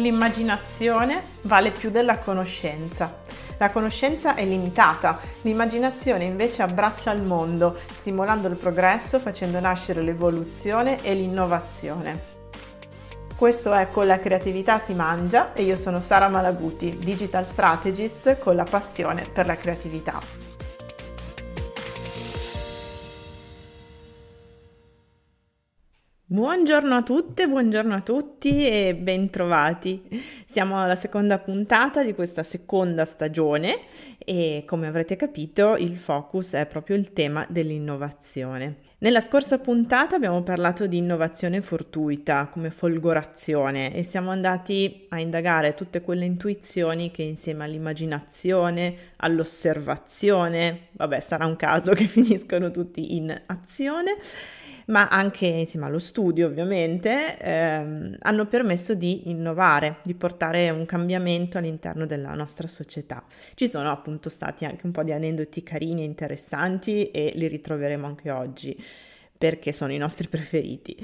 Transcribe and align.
L'immaginazione 0.00 1.24
vale 1.42 1.70
più 1.72 1.90
della 1.90 2.18
conoscenza. 2.20 3.18
La 3.58 3.70
conoscenza 3.70 4.34
è 4.34 4.46
limitata, 4.46 5.20
l'immaginazione 5.42 6.24
invece 6.24 6.62
abbraccia 6.62 7.12
il 7.12 7.22
mondo, 7.22 7.76
stimolando 7.98 8.48
il 8.48 8.56
progresso, 8.56 9.20
facendo 9.20 9.60
nascere 9.60 10.00
l'evoluzione 10.00 11.04
e 11.04 11.12
l'innovazione. 11.12 12.38
Questo 13.36 13.74
è 13.74 13.90
Con 13.90 14.06
la 14.06 14.18
creatività 14.18 14.78
si 14.78 14.94
mangia 14.94 15.52
e 15.52 15.64
io 15.64 15.76
sono 15.76 16.00
Sara 16.00 16.28
Malaguti, 16.28 16.96
digital 16.98 17.46
strategist 17.46 18.38
con 18.38 18.56
la 18.56 18.64
passione 18.64 19.24
per 19.30 19.44
la 19.44 19.56
creatività. 19.56 20.49
Buongiorno 26.32 26.94
a 26.94 27.02
tutte, 27.02 27.48
buongiorno 27.48 27.92
a 27.92 28.02
tutti 28.02 28.64
e 28.64 28.94
bentrovati. 28.94 30.00
Siamo 30.46 30.80
alla 30.80 30.94
seconda 30.94 31.40
puntata 31.40 32.04
di 32.04 32.14
questa 32.14 32.44
seconda 32.44 33.04
stagione 33.04 33.80
e 34.16 34.62
come 34.64 34.86
avrete 34.86 35.16
capito 35.16 35.74
il 35.74 35.98
focus 35.98 36.52
è 36.52 36.66
proprio 36.66 36.94
il 36.94 37.12
tema 37.12 37.44
dell'innovazione. 37.48 38.76
Nella 38.98 39.20
scorsa 39.20 39.58
puntata 39.58 40.14
abbiamo 40.14 40.42
parlato 40.44 40.86
di 40.86 40.98
innovazione 40.98 41.62
fortuita 41.62 42.46
come 42.46 42.70
folgorazione 42.70 43.92
e 43.92 44.04
siamo 44.04 44.30
andati 44.30 45.06
a 45.08 45.18
indagare 45.18 45.74
tutte 45.74 46.00
quelle 46.00 46.26
intuizioni 46.26 47.10
che 47.10 47.22
insieme 47.22 47.64
all'immaginazione, 47.64 48.94
all'osservazione, 49.16 50.90
vabbè 50.92 51.18
sarà 51.18 51.46
un 51.46 51.56
caso 51.56 51.90
che 51.96 52.04
finiscono 52.04 52.70
tutti 52.70 53.16
in 53.16 53.36
azione, 53.46 54.16
ma 54.90 55.08
anche 55.08 55.46
insieme 55.46 55.86
allo 55.86 55.98
studio 55.98 56.46
ovviamente, 56.46 57.38
ehm, 57.38 58.16
hanno 58.20 58.46
permesso 58.46 58.94
di 58.94 59.30
innovare, 59.30 59.98
di 60.02 60.14
portare 60.14 60.70
un 60.70 60.84
cambiamento 60.84 61.58
all'interno 61.58 62.06
della 62.06 62.34
nostra 62.34 62.66
società. 62.66 63.24
Ci 63.54 63.68
sono 63.68 63.90
appunto 63.90 64.28
stati 64.28 64.64
anche 64.64 64.86
un 64.86 64.92
po' 64.92 65.02
di 65.02 65.12
aneddoti 65.12 65.62
carini 65.62 66.02
e 66.02 66.04
interessanti 66.04 67.10
e 67.10 67.32
li 67.34 67.48
ritroveremo 67.48 68.06
anche 68.06 68.30
oggi 68.30 68.76
perché 69.38 69.72
sono 69.72 69.92
i 69.92 69.98
nostri 69.98 70.28
preferiti. 70.28 70.96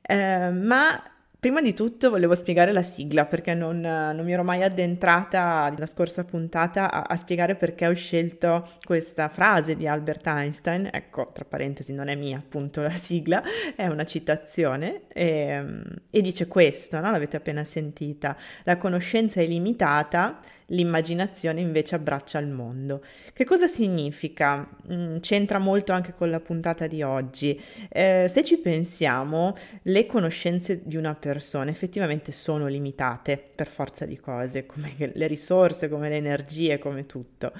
Eh, 0.00 0.50
ma 0.50 1.02
Prima 1.44 1.60
di 1.60 1.74
tutto 1.74 2.08
volevo 2.08 2.34
spiegare 2.34 2.72
la 2.72 2.82
sigla 2.82 3.26
perché 3.26 3.52
non, 3.52 3.78
non 3.78 4.24
mi 4.24 4.32
ero 4.32 4.42
mai 4.42 4.62
addentrata 4.62 5.68
nella 5.68 5.84
scorsa 5.84 6.24
puntata 6.24 6.90
a, 6.90 7.02
a, 7.02 7.16
spiegare 7.16 7.54
perché 7.54 7.86
ho 7.86 7.92
scelto 7.92 8.66
questa 8.82 9.28
frase 9.28 9.76
di 9.76 9.86
Albert 9.86 10.26
Einstein. 10.26 10.88
Ecco, 10.90 11.32
tra 11.34 11.44
parentesi, 11.44 11.92
non 11.92 12.08
è 12.08 12.14
mia 12.14 12.38
appunto 12.38 12.80
la 12.80 12.96
sigla, 12.96 13.42
è 13.76 13.86
una 13.86 14.06
citazione 14.06 15.02
e, 15.08 15.82
e 16.10 16.20
dice 16.22 16.46
questo, 16.46 16.98
no? 16.98 17.10
l'avete 17.10 17.36
appena 17.36 17.62
sentita. 17.62 18.34
La 18.62 18.78
conoscenza 18.78 19.42
è 19.42 19.46
limitata, 19.46 20.40
l'immaginazione 20.66 21.60
invece 21.60 21.94
abbraccia 21.94 22.38
il 22.38 22.48
mondo. 22.48 23.02
Che 23.32 23.44
cosa 23.44 23.66
significa? 23.66 24.68
Mm, 24.90 25.18
c'entra 25.18 25.58
molto 25.58 25.92
anche 25.92 26.14
con 26.14 26.30
la 26.30 26.40
puntata 26.40 26.86
di 26.86 27.02
oggi. 27.02 27.60
Eh, 27.88 28.26
se 28.28 28.44
ci 28.44 28.58
pensiamo, 28.58 29.54
le 29.82 30.06
conoscenze 30.06 30.82
di 30.84 30.96
una 30.96 31.14
persona 31.14 31.70
effettivamente 31.70 32.32
sono 32.32 32.66
limitate 32.66 33.36
per 33.36 33.68
forza 33.68 34.06
di 34.06 34.18
cose, 34.18 34.66
come 34.66 34.94
le 35.12 35.26
risorse, 35.26 35.88
come 35.88 36.08
le 36.08 36.16
energie, 36.16 36.78
come 36.78 37.06
tutto. 37.06 37.52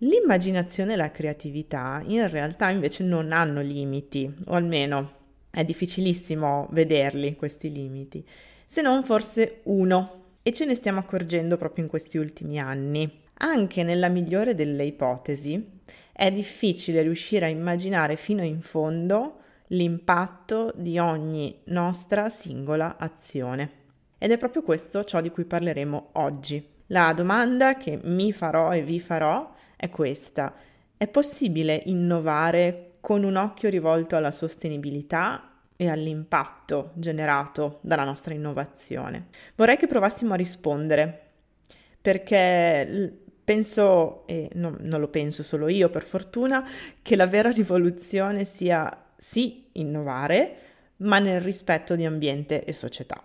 L'immaginazione 0.00 0.92
e 0.92 0.96
la 0.96 1.10
creatività 1.10 2.02
in 2.06 2.28
realtà 2.28 2.68
invece 2.68 3.02
non 3.02 3.32
hanno 3.32 3.62
limiti, 3.62 4.30
o 4.46 4.52
almeno 4.52 5.14
è 5.50 5.64
difficilissimo 5.64 6.68
vederli 6.72 7.34
questi 7.34 7.72
limiti, 7.72 8.22
se 8.66 8.82
non 8.82 9.02
forse 9.04 9.60
uno 9.64 10.24
e 10.46 10.52
ce 10.52 10.64
ne 10.64 10.76
stiamo 10.76 11.00
accorgendo 11.00 11.56
proprio 11.56 11.82
in 11.82 11.90
questi 11.90 12.18
ultimi 12.18 12.60
anni. 12.60 13.22
Anche 13.38 13.82
nella 13.82 14.08
migliore 14.08 14.54
delle 14.54 14.84
ipotesi 14.84 15.80
è 16.12 16.30
difficile 16.30 17.02
riuscire 17.02 17.46
a 17.46 17.48
immaginare 17.48 18.14
fino 18.14 18.44
in 18.44 18.60
fondo 18.60 19.40
l'impatto 19.70 20.72
di 20.76 21.00
ogni 21.00 21.62
nostra 21.64 22.28
singola 22.28 22.96
azione. 22.96 23.70
Ed 24.18 24.30
è 24.30 24.38
proprio 24.38 24.62
questo 24.62 25.02
ciò 25.02 25.20
di 25.20 25.30
cui 25.30 25.46
parleremo 25.46 26.10
oggi. 26.12 26.64
La 26.86 27.12
domanda 27.12 27.76
che 27.76 27.98
mi 28.04 28.30
farò 28.30 28.72
e 28.72 28.82
vi 28.82 29.00
farò 29.00 29.52
è 29.74 29.90
questa. 29.90 30.54
È 30.96 31.08
possibile 31.08 31.82
innovare 31.86 32.98
con 33.00 33.24
un 33.24 33.34
occhio 33.34 33.68
rivolto 33.68 34.14
alla 34.14 34.30
sostenibilità 34.30 35.55
e 35.76 35.88
all'impatto 35.88 36.92
generato 36.94 37.78
dalla 37.82 38.04
nostra 38.04 38.34
innovazione. 38.34 39.26
Vorrei 39.54 39.76
che 39.76 39.86
provassimo 39.86 40.32
a 40.32 40.36
rispondere 40.36 41.20
perché 42.00 43.20
penso, 43.44 44.26
e 44.26 44.50
non, 44.54 44.76
non 44.80 45.00
lo 45.00 45.08
penso 45.08 45.42
solo 45.42 45.68
io 45.68 45.88
per 45.88 46.04
fortuna, 46.04 46.66
che 47.02 47.16
la 47.16 47.26
vera 47.26 47.50
rivoluzione 47.50 48.44
sia 48.44 49.04
sì 49.16 49.68
innovare, 49.72 50.56
ma 50.98 51.18
nel 51.18 51.40
rispetto 51.40 51.94
di 51.94 52.04
ambiente 52.04 52.64
e 52.64 52.72
società. 52.72 53.22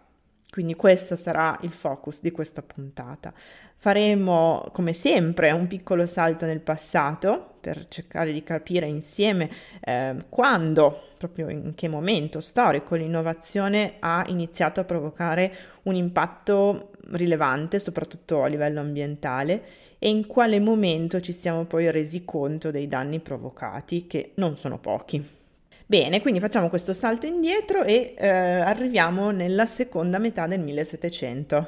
Quindi 0.50 0.76
questo 0.76 1.16
sarà 1.16 1.58
il 1.62 1.72
focus 1.72 2.22
di 2.22 2.32
questa 2.32 2.62
puntata. 2.62 3.34
Faremo 3.78 4.70
come 4.74 4.94
sempre 4.94 5.52
un 5.52 5.66
piccolo 5.68 6.06
salto 6.06 6.46
nel 6.46 6.60
passato 6.60 7.51
per 7.62 7.86
cercare 7.88 8.34
di 8.34 8.44
capire 8.44 8.88
insieme 8.88 9.50
eh, 9.80 10.16
quando, 10.28 11.10
proprio 11.18 11.50
in 11.50 11.74
che 11.76 11.88
momento 11.88 12.42
storico, 12.42 12.96
l'innovazione 12.96 13.94
ha 14.00 14.26
iniziato 14.28 14.80
a 14.80 14.84
provocare 14.84 15.56
un 15.84 15.96
impatto 15.96 16.92
rilevante, 17.12 17.80
soprattutto 17.80 18.44
a 18.44 18.48
livello 18.48 18.80
ambientale, 18.80 19.64
e 20.00 20.10
in 20.10 20.26
quale 20.26 20.60
momento 20.60 21.22
ci 21.22 21.32
siamo 21.32 21.66
poi 21.66 21.92
resi 21.92 22.26
conto 22.26 22.72
dei 22.72 22.88
danni 22.88 23.20
provocati, 23.20 24.08
che 24.08 24.32
non 24.36 24.58
sono 24.58 24.80
pochi. 24.80 25.40
Bene, 25.86 26.22
quindi 26.22 26.40
facciamo 26.40 26.70
questo 26.70 26.94
salto 26.94 27.28
indietro 27.28 27.84
e 27.84 28.16
eh, 28.18 28.28
arriviamo 28.28 29.32
nella 29.32 29.66
seconda 29.66 30.20
metà 30.20 30.48
del 30.48 30.62
1700, 30.62 31.68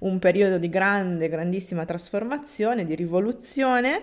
un 0.00 0.18
periodo 0.18 0.58
di 0.58 0.68
grande, 0.68 1.28
grandissima 1.28 1.84
trasformazione, 1.84 2.84
di 2.84 2.96
rivoluzione 2.96 4.02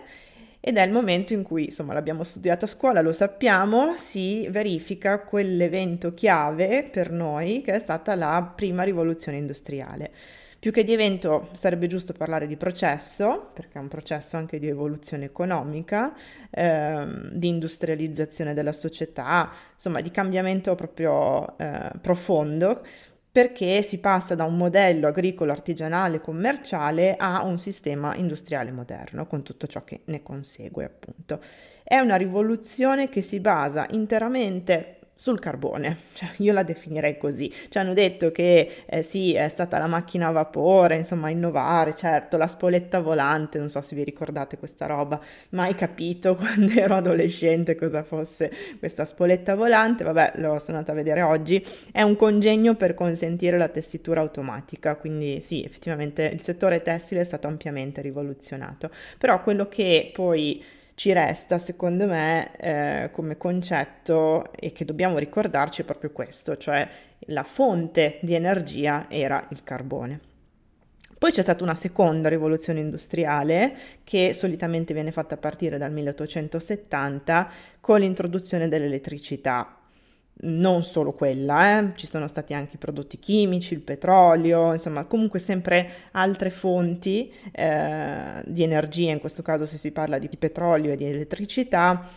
ed 0.68 0.78
è 0.78 0.82
il 0.82 0.92
momento 0.92 1.34
in 1.34 1.44
cui, 1.44 1.66
insomma, 1.66 1.94
l'abbiamo 1.94 2.24
studiato 2.24 2.66
a 2.66 2.68
scuola, 2.68 3.02
lo 3.02 3.12
sappiamo, 3.12 3.94
si 3.94 4.48
verifica 4.50 5.20
quell'evento 5.20 6.16
chiave 6.16 6.90
per 6.92 7.12
noi 7.12 7.62
che 7.62 7.74
è 7.74 7.80
stata 7.80 8.16
la 8.16 8.52
prima 8.56 8.82
rivoluzione 8.82 9.38
industriale. 9.38 10.10
Più 10.58 10.72
che 10.72 10.84
di 10.84 10.92
evento 10.92 11.50
sarebbe 11.52 11.86
giusto 11.86 12.14
parlare 12.14 12.48
di 12.48 12.58
processo, 12.58 13.52
perché 13.54 13.78
è 13.78 13.80
un 13.80 13.90
processo 13.90 14.38
anche 14.38 14.58
di 14.58 14.68
evoluzione 14.68 15.26
economica, 15.26 16.16
ehm, 16.50 17.30
di 17.34 17.48
industrializzazione 17.48 18.56
della 18.56 18.74
società, 18.74 19.52
insomma 19.72 20.02
di 20.02 20.10
cambiamento 20.10 20.74
proprio 20.74 21.60
eh, 21.60 21.92
profondo 22.02 22.82
perché 23.36 23.82
si 23.82 23.98
passa 23.98 24.34
da 24.34 24.46
un 24.46 24.56
modello 24.56 25.08
agricolo, 25.08 25.52
artigianale, 25.52 26.22
commerciale 26.22 27.18
a 27.18 27.44
un 27.44 27.58
sistema 27.58 28.16
industriale 28.16 28.72
moderno, 28.72 29.28
con 29.28 29.44
tutto 29.44 29.68
ciò 29.68 29.84
che 29.84 30.04
ne 30.06 30.24
consegue, 30.24 30.86
appunto. 30.86 31.42
È 31.84 32.00
una 32.00 32.16
rivoluzione 32.16 33.10
che 33.10 33.22
si 33.22 33.42
basa 33.42 33.88
interamente 33.90 35.00
sul 35.18 35.40
carbone, 35.40 35.98
cioè 36.14 36.30
io 36.38 36.52
la 36.52 36.64
definirei 36.64 37.18
così. 37.18 37.52
Ci 37.70 37.78
hanno 37.78 37.94
detto 37.94 38.32
che 38.32 38.84
eh, 38.86 39.02
sì, 39.02 39.34
è 39.34 39.48
stata 39.48 39.78
la 39.78 39.88
macchina 39.88 40.28
a 40.28 40.32
vapore, 40.32 40.96
insomma, 40.98 41.30
innovare, 41.30 41.96
certo, 41.96 42.36
la 42.36 42.48
spoletta 42.48 43.00
volante, 43.00 43.58
non 43.58 43.70
so 43.70 43.82
se 43.82 43.96
vi 43.96 44.04
ricordate 44.04 44.58
questa 44.58 44.86
roba, 44.88 45.20
mai 45.50 45.74
capito 45.74 46.36
quando 46.36 46.74
ero 46.74 46.96
adolescente 46.96 47.76
cosa 47.76 48.04
fosse 48.04 48.52
questa 48.78 49.06
spoletta 49.06 49.56
volante, 49.56 50.04
vabbè, 50.04 50.34
lo 50.36 50.60
sono 50.60 50.78
andata 50.78 50.92
a 50.92 50.96
vedere 50.96 51.22
oggi, 51.22 51.66
è 51.94 52.02
un 52.02 52.18
congegno 52.18 52.76
per 52.76 52.94
consentire 52.94 53.58
la 53.58 53.70
tessitura 53.70 54.20
automatica, 54.20 54.96
quindi 54.98 55.40
sì, 55.42 55.64
effettivamente 55.64 56.24
il 56.26 56.42
settore 56.42 56.82
tessile 56.82 57.22
è 57.22 57.24
stato 57.26 57.48
ampiamente 57.48 58.02
rivoluzionato, 58.02 58.90
però 59.18 59.42
quello 59.42 59.70
che 59.70 60.12
poi 60.14 60.62
ci 60.96 61.12
resta, 61.12 61.58
secondo 61.58 62.08
me, 62.08 62.56
eh, 62.58 63.10
come 63.12 63.38
concetto 63.38 64.52
e 64.54 64.72
che 64.72 64.86
dobbiamo 64.86 65.18
ricordarci 65.18 65.82
è 65.82 65.86
proprio 65.86 66.12
questo, 66.12 66.58
cioè 66.58 66.88
la 67.28 67.44
fonte 67.44 68.20
di 68.22 68.34
energia 68.34 69.08
era 69.10 69.46
il 69.52 69.64
carbone. 69.64 70.20
Poi 71.18 71.32
c'è 71.32 71.42
stata 71.42 71.64
una 71.64 71.76
seconda 71.76 72.30
rivoluzione 72.30 72.80
industriale 72.80 73.76
che 74.04 74.34
solitamente 74.34 74.94
viene 74.94 75.12
fatta 75.12 75.36
a 75.36 75.38
partire 75.38 75.78
dal 75.78 75.92
1870 75.92 77.50
con 77.80 78.00
l'introduzione 78.00 78.68
dell'elettricità 78.68 79.85
non 80.42 80.84
solo 80.84 81.14
quella, 81.14 81.80
eh? 81.80 81.92
ci 81.96 82.08
sono 82.08 82.28
stati 82.28 82.54
anche 82.54 82.76
i 82.76 82.80
prodotti 82.80 83.18
chimici, 83.20 83.74
il 83.74 83.80
petrolio, 83.80 84.74
insomma 84.74 85.06
comunque 85.06 85.40
sempre 85.40 85.90
altre 86.12 86.50
fonti 86.50 87.32
eh, 87.52 88.42
di 88.46 88.64
energia, 88.64 89.12
in 89.12 89.20
questo 89.20 89.42
caso 89.42 89.66
se 89.66 89.78
si 89.78 89.92
parla 89.92 90.18
di 90.18 90.30
petrolio 90.38 90.92
e 90.92 90.98
di 90.98 91.06
elettricità, 91.06 92.08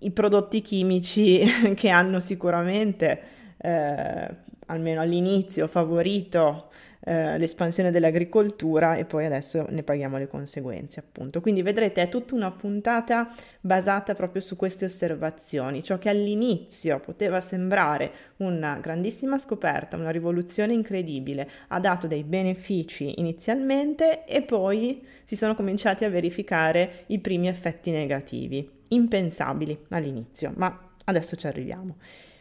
i 0.00 0.10
prodotti 0.10 0.60
chimici 0.60 1.42
che 1.74 1.88
hanno 1.88 2.20
sicuramente 2.20 3.20
eh, 3.56 4.28
almeno 4.66 5.00
all'inizio, 5.00 5.66
favorito 5.66 6.68
eh, 7.02 7.38
l'espansione 7.38 7.90
dell'agricoltura 7.90 8.96
e 8.96 9.04
poi 9.06 9.24
adesso 9.24 9.66
ne 9.70 9.82
paghiamo 9.82 10.18
le 10.18 10.28
conseguenze, 10.28 11.00
appunto. 11.00 11.40
Quindi 11.40 11.62
vedrete, 11.62 12.02
è 12.02 12.08
tutta 12.08 12.34
una 12.34 12.50
puntata 12.50 13.34
basata 13.60 14.14
proprio 14.14 14.42
su 14.42 14.56
queste 14.56 14.84
osservazioni. 14.84 15.82
Ciò 15.82 15.98
che 15.98 16.10
all'inizio 16.10 17.00
poteva 17.00 17.40
sembrare 17.40 18.12
una 18.38 18.78
grandissima 18.80 19.38
scoperta, 19.38 19.96
una 19.96 20.10
rivoluzione 20.10 20.74
incredibile, 20.74 21.48
ha 21.68 21.80
dato 21.80 22.06
dei 22.06 22.24
benefici 22.24 23.18
inizialmente 23.18 24.24
e 24.26 24.42
poi 24.42 25.02
si 25.24 25.36
sono 25.36 25.54
cominciati 25.54 26.04
a 26.04 26.10
verificare 26.10 27.04
i 27.06 27.18
primi 27.18 27.48
effetti 27.48 27.90
negativi, 27.90 28.68
impensabili 28.88 29.86
all'inizio, 29.88 30.52
ma 30.56 30.90
adesso 31.04 31.34
ci 31.36 31.46
arriviamo. 31.46 31.96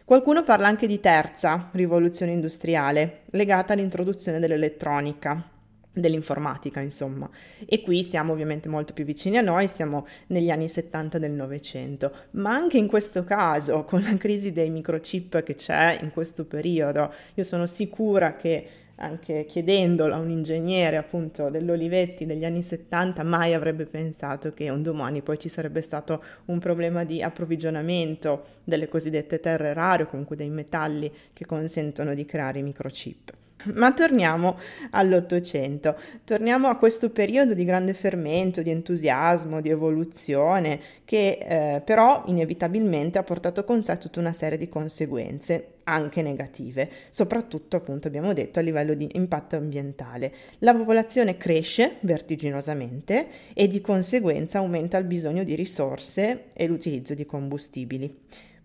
Qualcuno 0.09 0.41
parla 0.41 0.67
anche 0.67 0.87
di 0.87 0.99
terza 0.99 1.69
rivoluzione 1.73 2.31
industriale, 2.31 3.25
legata 3.29 3.73
all'introduzione 3.73 4.39
dell'elettronica, 4.39 5.47
dell'informatica, 5.93 6.79
insomma. 6.79 7.29
E 7.63 7.83
qui 7.83 8.01
siamo 8.01 8.33
ovviamente 8.33 8.69
molto 8.69 8.93
più 8.93 9.05
vicini 9.05 9.37
a 9.37 9.41
noi, 9.41 9.67
siamo 9.67 10.07
negli 10.29 10.49
anni 10.49 10.67
70 10.67 11.19
del 11.19 11.29
Novecento, 11.29 12.11
ma 12.31 12.55
anche 12.55 12.79
in 12.79 12.87
questo 12.87 13.23
caso, 13.23 13.83
con 13.83 14.01
la 14.01 14.17
crisi 14.17 14.51
dei 14.51 14.71
microchip 14.71 15.43
che 15.43 15.53
c'è 15.53 15.99
in 16.01 16.09
questo 16.09 16.43
periodo, 16.43 17.13
io 17.35 17.43
sono 17.43 17.67
sicura 17.67 18.35
che 18.35 18.67
anche 18.99 19.45
chiedendolo 19.45 20.13
a 20.13 20.19
un 20.19 20.29
ingegnere 20.29 20.97
appunto 20.97 21.49
dell'Olivetti 21.49 22.25
degli 22.25 22.45
anni 22.45 22.61
70, 22.61 23.23
mai 23.23 23.53
avrebbe 23.53 23.85
pensato 23.85 24.53
che 24.53 24.69
un 24.69 24.81
domani 24.81 25.21
poi 25.21 25.39
ci 25.39 25.49
sarebbe 25.49 25.81
stato 25.81 26.23
un 26.45 26.59
problema 26.59 27.03
di 27.03 27.21
approvvigionamento 27.21 28.57
delle 28.63 28.87
cosiddette 28.87 29.39
terre 29.39 29.73
rare 29.73 30.03
o 30.03 30.07
comunque 30.07 30.35
dei 30.35 30.49
metalli 30.49 31.11
che 31.33 31.45
consentono 31.45 32.13
di 32.13 32.25
creare 32.25 32.59
i 32.59 32.63
microchip. 32.63 33.33
Ma 33.73 33.91
torniamo 33.91 34.57
all'Ottocento, 34.91 35.97
torniamo 36.23 36.69
a 36.69 36.77
questo 36.77 37.09
periodo 37.09 37.53
di 37.53 37.65
grande 37.65 37.93
fermento, 37.93 38.61
di 38.61 38.69
entusiasmo, 38.69 39.59
di 39.59 39.69
evoluzione, 39.69 40.79
che 41.03 41.39
eh, 41.41 41.81
però 41.81 42.23
inevitabilmente 42.27 43.17
ha 43.17 43.23
portato 43.23 43.65
con 43.65 43.83
sé 43.83 43.97
tutta 43.97 44.21
una 44.21 44.31
serie 44.31 44.57
di 44.57 44.69
conseguenze, 44.69 45.73
anche 45.83 46.21
negative, 46.21 46.89
soprattutto 47.09 47.75
appunto 47.75 48.07
abbiamo 48.07 48.31
detto 48.31 48.59
a 48.59 48.61
livello 48.61 48.93
di 48.93 49.09
impatto 49.13 49.57
ambientale. 49.57 50.31
La 50.59 50.73
popolazione 50.73 51.35
cresce 51.35 51.97
vertiginosamente 52.01 53.27
e 53.53 53.67
di 53.67 53.81
conseguenza 53.81 54.59
aumenta 54.59 54.97
il 54.97 55.05
bisogno 55.05 55.43
di 55.43 55.55
risorse 55.55 56.45
e 56.53 56.65
l'utilizzo 56.65 57.13
di 57.13 57.25
combustibili 57.25 58.15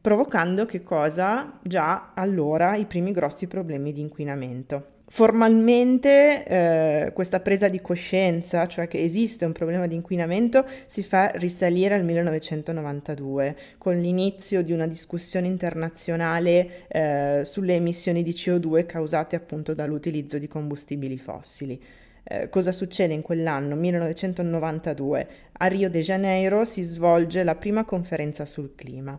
provocando 0.04 0.66
che 0.66 0.82
cosa? 0.82 1.58
Già 1.62 2.10
allora 2.12 2.76
i 2.76 2.84
primi 2.84 3.10
grossi 3.10 3.46
problemi 3.46 3.90
di 3.90 4.02
inquinamento. 4.02 4.88
Formalmente 5.06 6.44
eh, 6.44 7.12
questa 7.14 7.40
presa 7.40 7.68
di 7.68 7.80
coscienza, 7.80 8.66
cioè 8.66 8.86
che 8.86 9.02
esiste 9.02 9.46
un 9.46 9.52
problema 9.52 9.86
di 9.86 9.94
inquinamento, 9.94 10.66
si 10.84 11.02
fa 11.02 11.28
risalire 11.36 11.94
al 11.94 12.04
1992 12.04 13.56
con 13.78 13.98
l'inizio 13.98 14.62
di 14.62 14.72
una 14.72 14.86
discussione 14.86 15.46
internazionale 15.46 16.86
eh, 16.88 17.40
sulle 17.46 17.74
emissioni 17.74 18.22
di 18.22 18.32
CO2 18.32 18.84
causate 18.84 19.36
appunto 19.36 19.72
dall'utilizzo 19.72 20.36
di 20.36 20.48
combustibili 20.48 21.16
fossili. 21.16 21.82
Eh, 22.24 22.50
cosa 22.50 22.72
succede 22.72 23.14
in 23.14 23.22
quell'anno, 23.22 23.74
1992? 23.74 25.28
A 25.52 25.66
Rio 25.66 25.88
de 25.88 26.00
Janeiro 26.00 26.66
si 26.66 26.82
svolge 26.82 27.42
la 27.42 27.54
prima 27.54 27.86
conferenza 27.86 28.44
sul 28.44 28.74
clima. 28.74 29.18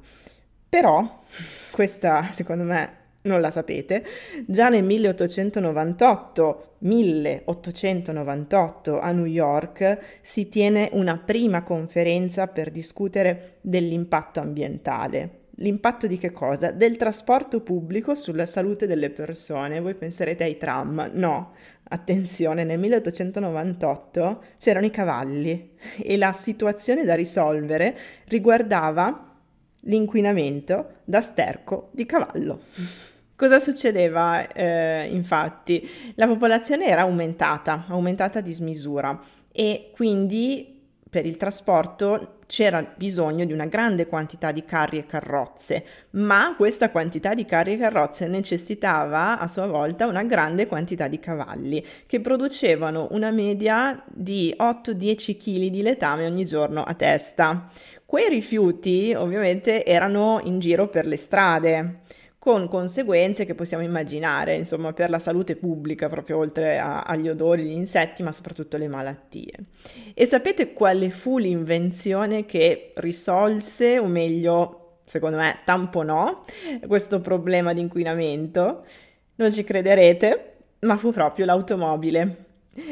Però, 0.76 1.24
questa 1.72 2.32
secondo 2.34 2.66
me 2.66 3.04
non 3.22 3.40
la 3.40 3.50
sapete, 3.50 4.04
già 4.46 4.68
nel 4.68 4.84
1898, 4.84 6.74
1898 6.80 9.00
a 9.00 9.12
New 9.12 9.24
York 9.24 10.20
si 10.22 10.50
tiene 10.50 10.90
una 10.92 11.18
prima 11.18 11.64
conferenza 11.64 12.48
per 12.48 12.72
discutere 12.72 13.60
dell'impatto 13.62 14.42
ambientale. 14.42 15.44
L'impatto 15.60 16.08
di 16.08 16.18
che 16.18 16.34
cosa? 16.34 16.72
Del 16.72 16.98
trasporto 16.98 17.62
pubblico 17.62 18.14
sulla 18.14 18.46
salute 18.46 18.86
delle 18.86 19.12
persone. 19.12 19.80
Voi 19.80 19.96
penserete 19.96 20.44
ai 20.44 20.58
tram? 20.58 21.10
No, 21.14 21.54
attenzione, 21.84 22.66
nel 22.66 22.80
1898 22.80 24.44
c'erano 24.60 24.88
i 24.88 24.92
cavalli 24.92 25.72
e 26.04 26.18
la 26.18 26.34
situazione 26.34 27.06
da 27.06 27.16
risolvere 27.16 27.98
riguardava 28.26 29.30
l'inquinamento 29.86 30.98
da 31.04 31.22
sterco 31.22 31.90
di 31.92 32.06
cavallo. 32.06 32.62
Cosa 33.36 33.60
succedeva 33.60 34.48
eh, 34.48 35.10
infatti? 35.12 35.88
La 36.16 36.28
popolazione 36.28 36.88
era 36.88 37.02
aumentata, 37.02 37.86
aumentata 37.88 38.40
a 38.40 38.42
dismisura 38.42 39.20
e 39.52 39.92
quindi 39.94 40.76
per 41.10 41.26
il 41.26 41.38
trasporto 41.38 42.40
c'era 42.46 42.86
bisogno 42.96 43.46
di 43.46 43.54
una 43.54 43.66
grande 43.66 44.06
quantità 44.08 44.52
di 44.52 44.66
carri 44.66 44.98
e 44.98 45.06
carrozze, 45.06 45.86
ma 46.12 46.54
questa 46.56 46.90
quantità 46.90 47.34
di 47.34 47.46
carri 47.46 47.74
e 47.74 47.78
carrozze 47.78 48.28
necessitava 48.28 49.40
a 49.40 49.48
sua 49.48 49.66
volta 49.66 50.08
una 50.08 50.24
grande 50.24 50.68
quantità 50.68 51.08
di 51.08 51.20
cavalli 51.20 51.84
che 52.06 52.20
producevano 52.20 53.08
una 53.12 53.32
media 53.32 54.04
di 54.08 54.54
8-10 54.58 55.38
kg 55.38 55.68
di 55.68 55.82
letame 55.82 56.26
ogni 56.26 56.46
giorno 56.46 56.84
a 56.84 56.94
testa. 56.94 57.70
Quei 58.06 58.30
rifiuti 58.30 59.14
ovviamente 59.16 59.84
erano 59.84 60.40
in 60.44 60.60
giro 60.60 60.88
per 60.88 61.06
le 61.06 61.18
strade 61.18 62.02
con 62.46 62.68
conseguenze 62.68 63.44
che 63.44 63.56
possiamo 63.56 63.84
immaginare, 63.84 64.54
insomma, 64.56 64.94
per 64.94 65.10
la 65.10 65.18
salute 65.18 65.56
pubblica, 65.56 66.08
proprio 66.08 66.38
oltre 66.38 66.78
a, 66.78 67.02
agli 67.02 67.28
odori, 67.28 67.64
gli 67.64 67.72
insetti, 67.72 68.22
ma 68.22 68.32
soprattutto 68.32 68.78
le 68.78 68.88
malattie. 68.88 69.54
E 70.14 70.28
sapete 70.28 70.72
quale 70.72 71.10
fu 71.10 71.40
l'invenzione 71.40 72.46
che 72.46 72.94
risolse, 72.98 73.98
o 73.98 74.06
meglio, 74.06 75.00
secondo 75.08 75.38
me, 75.38 75.62
tamponò 75.66 76.42
questo 76.86 77.20
problema 77.20 77.74
di 77.74 77.82
inquinamento? 77.82 78.86
Non 79.38 79.52
ci 79.52 79.64
crederete, 79.64 80.58
ma 80.82 80.98
fu 80.98 81.12
proprio 81.12 81.46
l'automobile. 81.46 82.46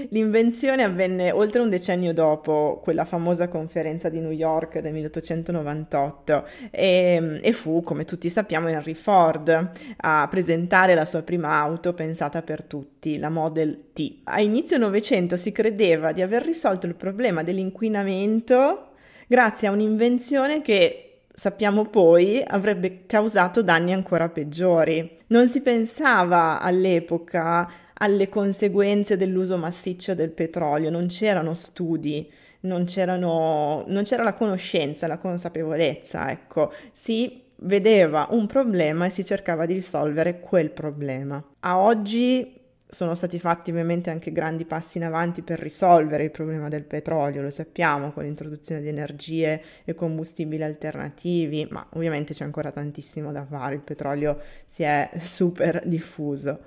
L'invenzione 0.09 0.81
avvenne 0.83 1.31
oltre 1.31 1.59
un 1.59 1.67
decennio 1.67 2.13
dopo 2.13 2.79
quella 2.81 3.03
famosa 3.03 3.49
conferenza 3.49 4.07
di 4.07 4.19
New 4.19 4.31
York 4.31 4.79
del 4.79 4.93
1898 4.93 6.47
e, 6.71 7.39
e, 7.41 7.51
fu, 7.51 7.81
come 7.81 8.05
tutti 8.05 8.29
sappiamo, 8.29 8.69
Henry 8.69 8.93
Ford 8.93 9.71
a 9.97 10.27
presentare 10.29 10.95
la 10.95 11.05
sua 11.05 11.21
prima 11.21 11.59
auto 11.59 11.93
pensata 11.93 12.41
per 12.41 12.63
tutti, 12.63 13.17
la 13.17 13.29
Model 13.29 13.91
T. 13.91 14.19
A 14.23 14.39
inizio 14.39 14.77
Novecento 14.77 15.35
si 15.35 15.51
credeva 15.51 16.13
di 16.13 16.21
aver 16.21 16.45
risolto 16.45 16.85
il 16.85 16.95
problema 16.95 17.43
dell'inquinamento 17.43 18.91
grazie 19.27 19.67
a 19.67 19.71
un'invenzione 19.71 20.61
che 20.61 21.13
sappiamo 21.33 21.85
poi 21.85 22.41
avrebbe 22.45 23.05
causato 23.05 23.61
danni 23.61 23.91
ancora 23.91 24.29
peggiori. 24.29 25.17
Non 25.27 25.49
si 25.49 25.61
pensava 25.61 26.61
all'epoca 26.61 27.69
alle 27.95 28.29
conseguenze 28.29 29.17
dell'uso 29.17 29.57
massiccio 29.57 30.15
del 30.15 30.31
petrolio, 30.31 30.89
non 30.89 31.07
c'erano 31.07 31.53
studi, 31.53 32.29
non, 32.61 32.85
c'erano, 32.85 33.83
non 33.87 34.03
c'era 34.03 34.23
la 34.23 34.33
conoscenza, 34.33 35.07
la 35.07 35.17
consapevolezza, 35.17 36.31
ecco, 36.31 36.71
si 36.91 37.41
vedeva 37.57 38.27
un 38.31 38.47
problema 38.47 39.05
e 39.05 39.09
si 39.09 39.25
cercava 39.25 39.65
di 39.65 39.73
risolvere 39.73 40.39
quel 40.39 40.71
problema. 40.71 41.43
A 41.61 41.79
oggi 41.79 42.61
sono 42.93 43.15
stati 43.15 43.39
fatti 43.39 43.71
ovviamente 43.71 44.11
anche 44.11 44.31
grandi 44.31 44.65
passi 44.65 44.99
in 44.99 45.03
avanti 45.03 45.41
per 45.41 45.59
risolvere 45.59 46.25
il 46.25 46.31
problema 46.31 46.67
del 46.67 46.83
petrolio, 46.83 47.41
lo 47.41 47.49
sappiamo, 47.49 48.11
con 48.11 48.23
l'introduzione 48.23 48.81
di 48.81 48.87
energie 48.87 49.61
e 49.83 49.95
combustibili 49.95 50.63
alternativi, 50.63 51.67
ma 51.71 51.85
ovviamente 51.93 52.35
c'è 52.35 52.43
ancora 52.43 52.71
tantissimo 52.71 53.31
da 53.31 53.45
fare, 53.45 53.75
il 53.75 53.81
petrolio 53.81 54.39
si 54.65 54.83
è 54.83 55.09
super 55.19 55.81
diffuso. 55.85 56.59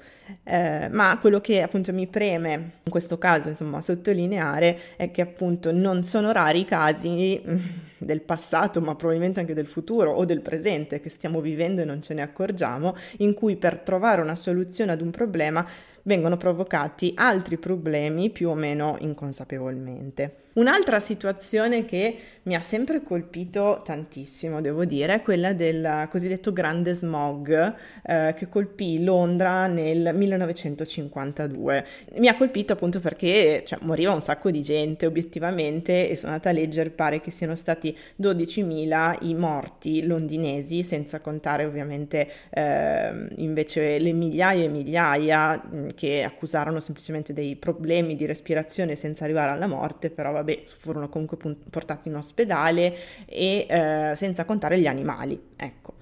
Eh, 0.42 0.88
ma 0.90 1.16
quello 1.20 1.40
che 1.40 1.62
appunto 1.62 1.92
mi 1.92 2.08
preme 2.08 2.52
in 2.82 2.90
questo 2.90 3.16
caso 3.16 3.48
insomma 3.48 3.80
sottolineare 3.80 4.96
è 4.96 5.12
che 5.12 5.20
appunto 5.20 5.70
non 5.70 6.02
sono 6.02 6.32
rari 6.32 6.62
i 6.62 6.64
casi 6.64 7.40
del 7.96 8.22
passato 8.22 8.80
ma 8.80 8.96
probabilmente 8.96 9.38
anche 9.38 9.54
del 9.54 9.66
futuro 9.66 10.10
o 10.10 10.24
del 10.24 10.40
presente 10.40 10.98
che 10.98 11.10
stiamo 11.10 11.40
vivendo 11.40 11.80
e 11.80 11.84
non 11.84 12.02
ce 12.02 12.14
ne 12.14 12.22
accorgiamo 12.22 12.96
in 13.18 13.34
cui 13.34 13.54
per 13.54 13.78
trovare 13.78 14.20
una 14.20 14.34
soluzione 14.34 14.90
ad 14.90 15.00
un 15.00 15.10
problema 15.10 15.64
vengono 16.06 16.36
provocati 16.36 17.12
altri 17.14 17.58
problemi 17.58 18.30
più 18.30 18.48
o 18.48 18.54
meno 18.54 18.96
inconsapevolmente. 19.00 20.45
Un'altra 20.56 21.00
situazione 21.00 21.84
che 21.84 22.18
mi 22.46 22.54
ha 22.54 22.60
sempre 22.62 23.02
colpito 23.02 23.82
tantissimo, 23.84 24.60
devo 24.60 24.84
dire, 24.84 25.14
è 25.14 25.22
quella 25.22 25.52
del 25.52 26.06
cosiddetto 26.08 26.52
grande 26.52 26.94
smog 26.94 27.74
eh, 28.02 28.34
che 28.36 28.48
colpì 28.48 29.02
Londra 29.02 29.66
nel 29.66 30.12
1952. 30.14 31.84
Mi 32.18 32.28
ha 32.28 32.36
colpito 32.36 32.72
appunto 32.72 33.00
perché 33.00 33.64
cioè, 33.66 33.80
moriva 33.82 34.12
un 34.12 34.20
sacco 34.22 34.50
di 34.50 34.62
gente 34.62 35.06
obiettivamente 35.06 36.08
e 36.08 36.14
sono 36.14 36.32
andata 36.32 36.50
a 36.50 36.52
leggere, 36.52 36.90
pare 36.90 37.20
che 37.20 37.32
siano 37.32 37.56
stati 37.56 37.96
12.000 38.22 39.16
i 39.22 39.34
morti 39.34 40.06
londinesi, 40.06 40.84
senza 40.84 41.20
contare 41.20 41.64
ovviamente 41.64 42.30
eh, 42.48 43.28
invece 43.36 43.98
le 43.98 44.12
migliaia 44.12 44.64
e 44.64 44.68
migliaia 44.68 45.68
che 45.94 46.22
accusarono 46.22 46.78
semplicemente 46.78 47.32
dei 47.32 47.56
problemi 47.56 48.14
di 48.14 48.24
respirazione 48.24 48.94
senza 48.94 49.24
arrivare 49.24 49.50
alla 49.50 49.66
morte, 49.66 50.10
però 50.10 50.30
vabbè, 50.30 50.45
furono 50.66 51.08
comunque 51.08 51.36
portati 51.70 52.08
in 52.08 52.16
ospedale 52.16 52.96
e 53.26 53.66
eh, 53.68 54.12
senza 54.14 54.44
contare 54.44 54.78
gli 54.78 54.86
animali. 54.86 55.40
Ecco. 55.56 55.94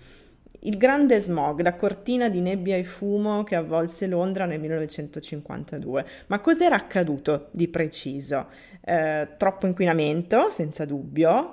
Il 0.67 0.79
grande 0.79 1.19
smog, 1.19 1.61
la 1.61 1.75
cortina 1.75 2.31
di 2.31 2.41
nebbia 2.41 2.77
e 2.77 2.85
fumo 2.85 3.45
che 3.45 3.55
avvolse 3.55 4.07
Londra 4.07 4.47
nel 4.47 4.61
1952. 4.61 6.07
Ma 6.29 6.41
cos'era 6.41 6.75
accaduto 6.75 7.49
di 7.51 7.69
preciso? 7.69 8.47
Eh, 8.81 9.29
troppo 9.37 9.67
inquinamento, 9.67 10.51
senza 10.51 10.87
dubbio. 10.87 11.53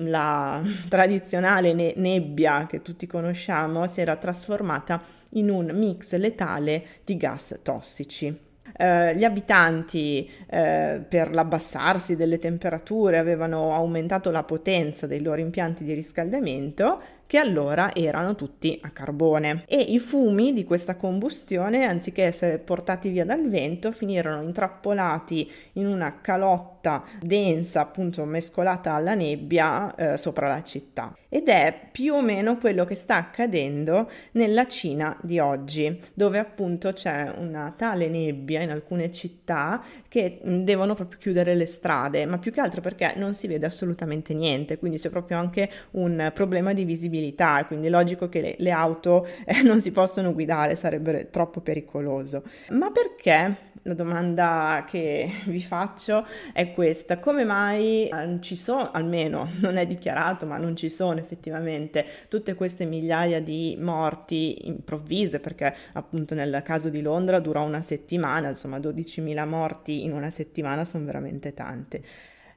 La 0.00 0.60
tradizionale 0.90 1.72
ne- 1.72 1.92
nebbia 1.96 2.66
che 2.66 2.82
tutti 2.82 3.06
conosciamo 3.06 3.86
si 3.86 4.00
era 4.00 4.16
trasformata 4.16 5.02
in 5.30 5.50
un 5.50 5.70
mix 5.72 6.16
letale 6.16 6.84
di 7.04 7.16
gas 7.16 7.60
tossici. 7.62 8.47
Eh, 8.80 9.16
gli 9.16 9.24
abitanti 9.24 10.30
eh, 10.46 11.02
per 11.08 11.34
l'abbassarsi 11.34 12.14
delle 12.14 12.38
temperature 12.38 13.18
avevano 13.18 13.74
aumentato 13.74 14.30
la 14.30 14.44
potenza 14.44 15.08
dei 15.08 15.20
loro 15.20 15.40
impianti 15.40 15.82
di 15.82 15.94
riscaldamento 15.94 17.02
che 17.28 17.36
allora 17.36 17.94
erano 17.94 18.34
tutti 18.34 18.80
a 18.82 18.88
carbone. 18.88 19.64
E 19.68 19.76
i 19.76 19.98
fumi 19.98 20.54
di 20.54 20.64
questa 20.64 20.96
combustione 20.96 21.84
anziché 21.84 22.22
essere 22.22 22.58
portati 22.58 23.10
via 23.10 23.26
dal 23.26 23.46
vento 23.48 23.92
finirono 23.92 24.40
intrappolati 24.40 25.48
in 25.74 25.86
una 25.86 26.22
calotta 26.22 27.04
densa 27.20 27.82
appunto 27.82 28.24
mescolata 28.24 28.94
alla 28.94 29.14
nebbia 29.14 29.94
eh, 29.94 30.16
sopra 30.16 30.48
la 30.48 30.62
città. 30.62 31.14
Ed 31.28 31.48
è 31.48 31.88
più 31.92 32.14
o 32.14 32.22
meno 32.22 32.56
quello 32.56 32.86
che 32.86 32.94
sta 32.94 33.16
accadendo 33.16 34.10
nella 34.32 34.66
Cina 34.66 35.14
di 35.20 35.38
oggi 35.38 36.00
dove 36.14 36.38
appunto 36.38 36.94
c'è 36.94 37.30
una 37.36 37.74
tale 37.76 38.08
nebbia 38.08 38.62
in 38.62 38.70
alcune 38.70 39.10
città 39.10 39.84
che 40.08 40.40
mm, 40.46 40.60
devono 40.60 40.94
proprio 40.94 41.18
chiudere 41.18 41.54
le 41.54 41.66
strade 41.66 42.24
ma 42.24 42.38
più 42.38 42.52
che 42.52 42.60
altro 42.60 42.80
perché 42.80 43.12
non 43.16 43.34
si 43.34 43.46
vede 43.46 43.66
assolutamente 43.66 44.32
niente 44.32 44.78
quindi 44.78 44.98
c'è 44.98 45.10
proprio 45.10 45.36
anche 45.36 45.68
un 45.92 46.30
problema 46.32 46.72
di 46.72 46.84
visibilità 46.84 47.16
visibilità, 47.18 47.64
quindi 47.66 47.88
è 47.88 47.90
logico 47.90 48.28
che 48.28 48.40
le, 48.40 48.54
le 48.58 48.70
auto 48.70 49.26
eh, 49.44 49.62
non 49.62 49.80
si 49.80 49.90
possono 49.90 50.32
guidare, 50.32 50.74
sarebbe 50.76 51.28
troppo 51.30 51.60
pericoloso. 51.60 52.42
Ma 52.70 52.90
perché? 52.90 53.66
La 53.82 53.94
domanda 53.94 54.84
che 54.86 55.30
vi 55.46 55.62
faccio 55.62 56.26
è 56.52 56.72
questa, 56.72 57.18
come 57.18 57.44
mai 57.44 58.08
non 58.10 58.42
ci 58.42 58.56
sono, 58.56 58.90
almeno 58.90 59.50
non 59.60 59.76
è 59.76 59.86
dichiarato, 59.86 60.46
ma 60.46 60.58
non 60.58 60.76
ci 60.76 60.90
sono 60.90 61.18
effettivamente 61.18 62.04
tutte 62.28 62.54
queste 62.54 62.84
migliaia 62.84 63.40
di 63.40 63.76
morti 63.80 64.66
improvvise, 64.66 65.40
perché 65.40 65.74
appunto 65.92 66.34
nel 66.34 66.60
caso 66.64 66.88
di 66.90 67.00
Londra 67.00 67.38
durò 67.38 67.64
una 67.64 67.82
settimana, 67.82 68.48
insomma 68.48 68.78
12.000 68.78 69.46
morti 69.46 70.04
in 70.04 70.12
una 70.12 70.30
settimana 70.30 70.84
sono 70.84 71.04
veramente 71.04 71.54
tante. 71.54 72.02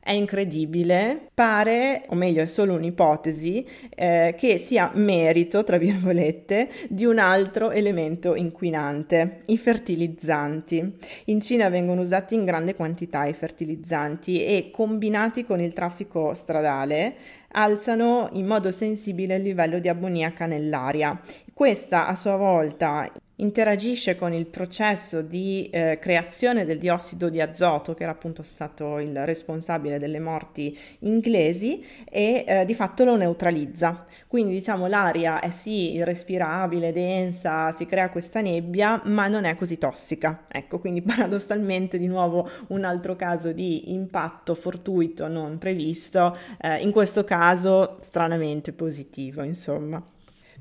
È 0.03 0.12
incredibile, 0.12 1.29
pare, 1.31 2.05
o 2.08 2.15
meglio 2.15 2.41
è 2.41 2.48
solo 2.48 2.74
un'ipotesi, 2.74 3.63
eh, 3.93 4.34
che 4.36 4.58
sia 4.58 4.89
merito, 4.96 5.63
tra 5.63 5.77
virgolette, 5.77 6.70
di 6.89 7.05
un 7.05 7.20
altro 7.20 7.70
elemento 7.70 8.34
inquinante, 8.34 9.41
i 9.46 9.60
fertilizzanti. 9.60 10.98
In 11.25 11.39
Cina 11.39 11.70
vengono 11.70 12.01
usati 12.01 12.34
in 12.34 12.46
grande 12.46 12.74
quantità 12.74 13.25
i 13.25 13.34
fertilizzanti 13.34 14.43
e 14.43 14.72
combinati 14.72 15.46
con 15.46 15.60
il 15.60 15.72
traffico 15.72 16.34
stradale 16.34 17.15
alzano 17.51 18.29
in 18.34 18.48
modo 18.48 18.72
sensibile 18.72 19.36
il 19.36 19.43
livello 19.43 19.77
di 19.79 19.88
ammoniaca 19.88 20.46
nell'aria. 20.46 21.20
Questa 21.53 22.08
a 22.08 22.15
sua 22.15 22.38
volta 22.38 23.12
interagisce 23.41 24.15
con 24.15 24.33
il 24.33 24.45
processo 24.45 25.21
di 25.21 25.69
eh, 25.71 25.98
creazione 26.00 26.65
del 26.65 26.77
diossido 26.77 27.29
di 27.29 27.41
azoto, 27.41 27.93
che 27.93 28.03
era 28.03 28.12
appunto 28.12 28.43
stato 28.43 29.00
il 29.00 29.25
responsabile 29.25 30.00
delle 30.00 30.19
morti 30.19 30.77
inglesi, 31.00 31.83
e 32.10 32.45
eh, 32.48 32.65
di 32.65 32.74
fatto 32.74 33.03
lo 33.03 33.15
neutralizza. 33.15 34.05
Quindi 34.27 34.53
diciamo 34.53 34.88
l'aria 34.88 35.39
è 35.39 35.50
sì 35.50 35.93
irrespirabile, 35.93 36.93
densa, 36.93 37.71
si 37.74 37.86
crea 37.86 38.10
questa 38.10 38.41
nebbia, 38.41 39.01
ma 39.05 39.27
non 39.27 39.43
è 39.43 39.55
così 39.55 39.77
tossica. 39.77 40.45
Ecco, 40.48 40.79
quindi 40.79 41.01
paradossalmente 41.03 41.98
di 41.98 42.07
nuovo 42.07 42.50
un 42.67 42.83
altro 42.86 43.15
caso 43.15 43.51
di 43.51 43.91
impatto 43.91 44.55
fortuito 44.55 45.27
non 45.27 45.57
previsto, 45.57 46.38
eh, 46.60 46.77
in 46.81 46.91
questo 46.91 47.24
caso 47.24 47.98
stranamente 48.01 48.71
positivo, 48.71 49.41
insomma. 49.43 50.01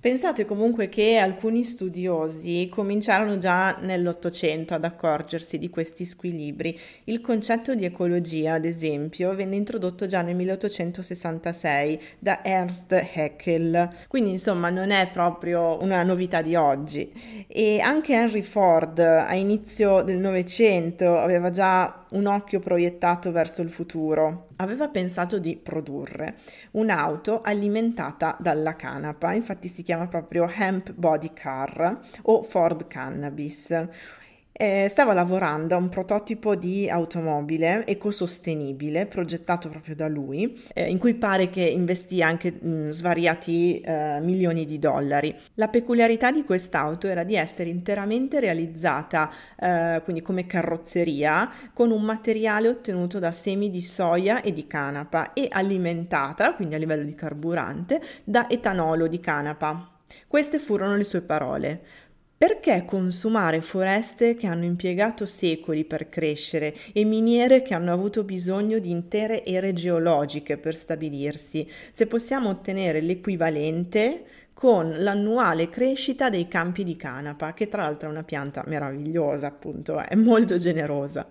Pensate 0.01 0.47
comunque 0.47 0.89
che 0.89 1.19
alcuni 1.19 1.63
studiosi 1.63 2.71
cominciarono 2.71 3.37
già 3.37 3.77
nell'Ottocento 3.83 4.73
ad 4.73 4.85
accorgersi 4.85 5.59
di 5.59 5.69
questi 5.69 6.07
squilibri. 6.07 6.75
Il 7.05 7.21
concetto 7.21 7.75
di 7.75 7.85
ecologia, 7.85 8.55
ad 8.55 8.65
esempio, 8.65 9.35
venne 9.35 9.57
introdotto 9.57 10.07
già 10.07 10.23
nel 10.23 10.37
1866 10.37 12.01
da 12.19 12.43
Ernst 12.43 12.93
Haeckel, 12.93 13.91
quindi 14.09 14.31
insomma 14.31 14.71
non 14.71 14.91
è 14.91 15.11
proprio 15.13 15.77
una 15.83 16.03
novità 16.03 16.41
di 16.41 16.55
oggi. 16.55 17.13
E 17.47 17.81
anche 17.81 18.15
Henry 18.15 18.41
Ford 18.41 19.01
a 19.01 19.35
inizio 19.35 20.01
del 20.01 20.17
Novecento 20.17 21.19
aveva 21.19 21.51
già 21.51 22.07
un 22.13 22.25
occhio 22.25 22.59
proiettato 22.59 23.33
verso 23.33 23.61
il 23.61 23.69
futuro 23.69 24.47
aveva 24.61 24.89
pensato 24.89 25.39
di 25.39 25.57
produrre 25.57 26.37
un'auto 26.73 27.41
alimentata 27.41 28.37
dalla 28.39 28.77
canapa, 28.77 29.33
infatti 29.33 29.69
si 29.69 29.83
chiama 29.83 30.07
proprio 30.07 30.49
Hemp 30.49 30.93
Body 30.93 31.33
Car 31.33 31.99
o 32.23 32.43
Ford 32.43 32.87
Cannabis, 32.87 33.75
eh, 34.61 34.89
stava 34.91 35.15
lavorando 35.15 35.75
a 35.75 35.79
un 35.79 35.89
prototipo 35.89 36.55
di 36.55 36.87
automobile 36.91 37.87
ecosostenibile 37.87 39.07
progettato 39.07 39.71
proprio 39.71 39.95
da 39.95 40.07
lui, 40.07 40.63
eh, 40.75 40.91
in 40.91 40.99
cui 40.99 41.15
pare 41.15 41.49
che 41.49 41.63
investì 41.63 42.21
anche 42.21 42.53
mh, 42.53 42.91
svariati 42.91 43.81
eh, 43.81 44.19
milioni 44.21 44.67
di 44.67 44.79
dollari. 44.79 45.35
La 45.55 45.69
peculiarità 45.69 46.31
di 46.31 46.45
quest'auto 46.45 47.09
era 47.09 47.25
di 47.25 47.37
essere 47.37 47.71
interamente 47.71 48.39
realizzata, 48.39 49.31
eh, 49.59 50.03
quindi 50.05 50.21
come 50.21 50.45
carrozzeria, 50.45 51.51
con 51.73 51.91
un 51.91 52.03
materiale 52.03 52.69
ottenuto 52.69 53.19
da 53.19 53.33
semi 53.33 53.71
di 53.71 53.81
soia 53.81 54.43
e 54.43 54.53
di 54.53 54.67
canapa 54.67 55.33
e 55.33 55.49
alimentata, 55.51 56.53
quindi 56.53 56.75
a 56.75 56.79
livello 56.79 57.05
di 57.05 57.15
carburante, 57.15 58.03
da 58.25 58.47
etanolo 58.51 59.07
di 59.07 59.21
canapa. 59.21 59.91
Queste 60.27 60.59
furono 60.59 60.97
le 60.97 61.05
sue 61.05 61.23
parole. 61.23 61.81
Perché 62.43 62.87
consumare 62.87 63.61
foreste 63.61 64.35
che 64.35 64.47
hanno 64.47 64.65
impiegato 64.65 65.27
secoli 65.27 65.85
per 65.85 66.09
crescere 66.09 66.75
e 66.95 67.05
miniere 67.05 67.61
che 67.61 67.75
hanno 67.75 67.93
avuto 67.93 68.25
bisogno 68.25 68.79
di 68.79 68.91
intere 68.91 69.45
ere 69.45 69.75
geologiche 69.75 70.57
per 70.57 70.75
stabilirsi, 70.75 71.69
se 71.93 72.07
possiamo 72.07 72.49
ottenere 72.49 73.03
l'equivalente 73.03 74.25
con 74.55 75.03
l'annuale 75.03 75.69
crescita 75.69 76.31
dei 76.31 76.49
campi 76.49 76.83
di 76.83 76.97
canapa, 76.97 77.53
che 77.53 77.69
tra 77.69 77.83
l'altro 77.83 78.09
è 78.09 78.11
una 78.11 78.25
pianta 78.25 78.65
meravigliosa, 78.67 79.47
appunto, 79.47 79.99
è 79.99 80.15
molto 80.15 80.57
generosa. 80.57 81.29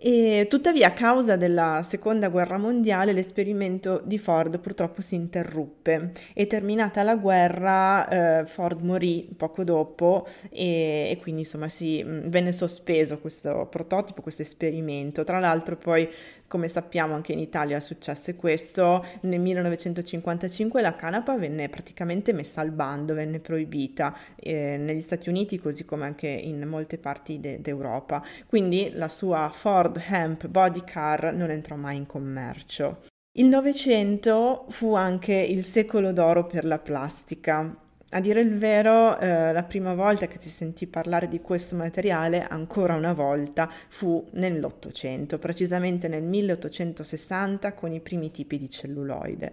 E 0.00 0.46
tuttavia, 0.48 0.88
a 0.88 0.92
causa 0.92 1.36
della 1.36 1.82
seconda 1.82 2.28
guerra 2.28 2.56
mondiale, 2.56 3.12
l'esperimento 3.12 4.00
di 4.04 4.16
Ford 4.16 4.60
purtroppo 4.60 5.02
si 5.02 5.16
interruppe 5.16 6.12
e 6.34 6.46
terminata 6.46 7.02
la 7.02 7.16
guerra, 7.16 8.40
eh, 8.42 8.46
Ford 8.46 8.80
morì 8.80 9.28
poco 9.36 9.64
dopo 9.64 10.24
e, 10.50 11.08
e 11.10 11.18
quindi 11.20 11.40
insomma 11.40 11.68
si 11.68 12.00
mh, 12.00 12.28
venne 12.28 12.52
sospeso 12.52 13.18
questo 13.18 13.66
prototipo, 13.68 14.22
questo 14.22 14.42
esperimento. 14.42 15.24
Tra 15.24 15.40
l'altro, 15.40 15.76
poi 15.76 16.08
come 16.48 16.66
sappiamo 16.66 17.14
anche 17.14 17.32
in 17.32 17.38
Italia 17.38 17.78
successe 17.78 18.34
questo, 18.34 19.04
nel 19.20 19.38
1955 19.38 20.80
la 20.80 20.96
canapa 20.96 21.36
venne 21.36 21.68
praticamente 21.68 22.32
messa 22.32 22.62
al 22.62 22.70
bando, 22.70 23.14
venne 23.14 23.38
proibita 23.38 24.16
eh, 24.34 24.76
negli 24.78 25.02
Stati 25.02 25.28
Uniti 25.28 25.60
così 25.60 25.84
come 25.84 26.06
anche 26.06 26.26
in 26.26 26.66
molte 26.66 26.98
parti 26.98 27.38
de- 27.38 27.60
d'Europa. 27.60 28.24
Quindi 28.46 28.90
la 28.94 29.08
sua 29.08 29.50
Ford 29.52 30.02
Hemp 30.08 30.46
Body 30.48 30.82
Car 30.84 31.32
non 31.34 31.50
entrò 31.50 31.76
mai 31.76 31.96
in 31.96 32.06
commercio. 32.06 33.02
Il 33.38 33.46
Novecento 33.46 34.64
fu 34.68 34.94
anche 34.94 35.34
il 35.34 35.62
secolo 35.62 36.12
d'oro 36.12 36.46
per 36.46 36.64
la 36.64 36.78
plastica 36.78 37.72
A 38.12 38.20
dire 38.20 38.40
il 38.40 38.56
vero, 38.56 39.18
eh, 39.18 39.52
la 39.52 39.64
prima 39.64 39.92
volta 39.92 40.26
che 40.26 40.38
ti 40.38 40.48
sentì 40.48 40.86
parlare 40.86 41.28
di 41.28 41.42
questo 41.42 41.76
materiale, 41.76 42.42
ancora 42.42 42.94
una 42.94 43.12
volta, 43.12 43.70
fu 43.88 44.26
nell'Ottocento, 44.32 45.38
precisamente 45.38 46.08
nel 46.08 46.22
1860 46.22 47.74
con 47.74 47.92
i 47.92 48.00
primi 48.00 48.30
tipi 48.30 48.58
di 48.58 48.70
celluloide. 48.70 49.52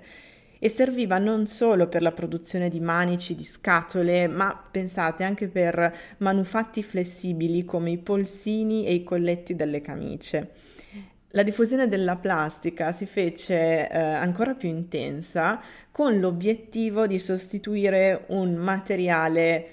E 0.57 0.69
serviva 0.69 1.17
non 1.17 1.47
solo 1.47 1.87
per 1.89 2.01
la 2.01 2.13
produzione 2.13 2.69
di 2.69 2.79
manici, 2.79 3.35
di 3.35 3.43
scatole, 3.43 4.27
ma 4.29 4.57
pensate 4.71 5.25
anche 5.25 5.49
per 5.49 5.93
manufatti 6.19 6.81
flessibili 6.81 7.65
come 7.65 7.91
i 7.91 7.97
polsini 7.97 8.85
e 8.85 8.93
i 8.93 9.03
colletti 9.03 9.53
delle 9.55 9.81
camicie. 9.81 10.64
La 11.35 11.43
diffusione 11.43 11.89
della 11.89 12.15
plastica 12.15 12.93
si 12.93 13.05
fece 13.05 13.89
eh, 13.89 13.99
ancora 13.99 14.53
più 14.53 14.69
intensa 14.69 15.59
con 15.91 16.17
l'obiettivo 16.17 17.07
di 17.07 17.19
sostituire 17.19 18.23
un 18.27 18.53
materiale 18.55 19.67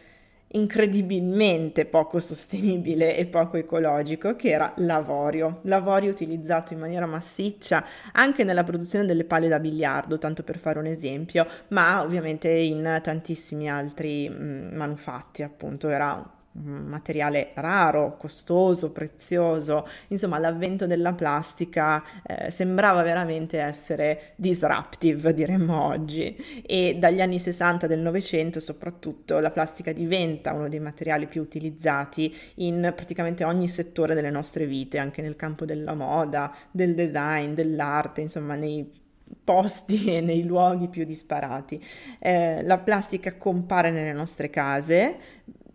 incredibilmente 0.54 1.86
poco 1.86 2.18
sostenibile 2.18 3.16
e 3.16 3.26
poco 3.26 3.58
ecologico 3.58 4.34
che 4.34 4.50
era 4.50 4.72
l'avorio. 4.78 5.60
L'avorio 5.62 6.10
utilizzato 6.10 6.72
in 6.72 6.80
maniera 6.80 7.06
massiccia 7.06 7.86
anche 8.10 8.42
nella 8.42 8.64
produzione 8.64 9.06
delle 9.06 9.24
palle 9.24 9.46
da 9.46 9.60
biliardo, 9.60 10.18
tanto 10.18 10.42
per 10.42 10.58
fare 10.58 10.80
un 10.80 10.86
esempio, 10.86 11.46
ma 11.68 12.02
ovviamente 12.02 12.50
in 12.50 12.98
tantissimi 13.00 13.70
altri 13.70 14.28
mh, 14.28 14.34
mm, 14.34 14.74
manufatti, 14.74 15.44
appunto, 15.44 15.88
era 15.88 16.40
materiale 16.52 17.50
raro, 17.54 18.16
costoso, 18.16 18.90
prezioso, 18.90 19.86
insomma 20.08 20.38
l'avvento 20.38 20.86
della 20.86 21.12
plastica 21.14 22.02
eh, 22.26 22.50
sembrava 22.50 23.02
veramente 23.02 23.58
essere 23.58 24.32
disruptive, 24.36 25.32
diremmo 25.32 25.82
oggi, 25.82 26.62
e 26.66 26.96
dagli 26.98 27.20
anni 27.20 27.38
60 27.38 27.86
del 27.86 28.00
Novecento 28.00 28.60
soprattutto 28.60 29.38
la 29.38 29.50
plastica 29.50 29.92
diventa 29.92 30.52
uno 30.52 30.68
dei 30.68 30.80
materiali 30.80 31.26
più 31.26 31.40
utilizzati 31.40 32.34
in 32.56 32.92
praticamente 32.94 33.44
ogni 33.44 33.68
settore 33.68 34.14
delle 34.14 34.30
nostre 34.30 34.66
vite, 34.66 34.98
anche 34.98 35.22
nel 35.22 35.36
campo 35.36 35.64
della 35.64 35.94
moda, 35.94 36.54
del 36.70 36.94
design, 36.94 37.54
dell'arte, 37.54 38.20
insomma 38.20 38.54
nei 38.54 39.00
posti 39.44 40.14
e 40.14 40.20
nei 40.20 40.44
luoghi 40.44 40.88
più 40.88 41.04
disparati. 41.04 41.82
Eh, 42.18 42.62
la 42.62 42.78
plastica 42.78 43.36
compare 43.36 43.90
nelle 43.90 44.12
nostre 44.12 44.50
case, 44.50 45.16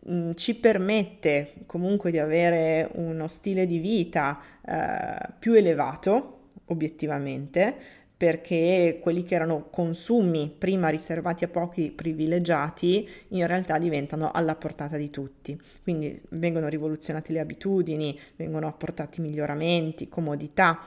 Mm, 0.09 0.31
ci 0.35 0.55
permette 0.55 1.53
comunque 1.65 2.11
di 2.11 2.19
avere 2.19 2.89
uno 2.93 3.27
stile 3.27 3.65
di 3.65 3.77
vita 3.77 4.39
eh, 4.65 5.33
più 5.37 5.53
elevato, 5.53 6.45
obiettivamente, 6.67 7.75
perché 8.15 8.99
quelli 9.01 9.23
che 9.23 9.35
erano 9.35 9.67
consumi 9.69 10.49
prima 10.57 10.87
riservati 10.87 11.43
a 11.43 11.49
pochi 11.49 11.91
privilegiati 11.91 13.07
in 13.29 13.45
realtà 13.45 13.77
diventano 13.77 14.31
alla 14.31 14.55
portata 14.55 14.97
di 14.97 15.09
tutti. 15.09 15.59
Quindi 15.83 16.19
vengono 16.29 16.67
rivoluzionate 16.67 17.31
le 17.33 17.41
abitudini, 17.41 18.17
vengono 18.37 18.67
apportati 18.67 19.21
miglioramenti, 19.21 20.09
comodità. 20.09 20.79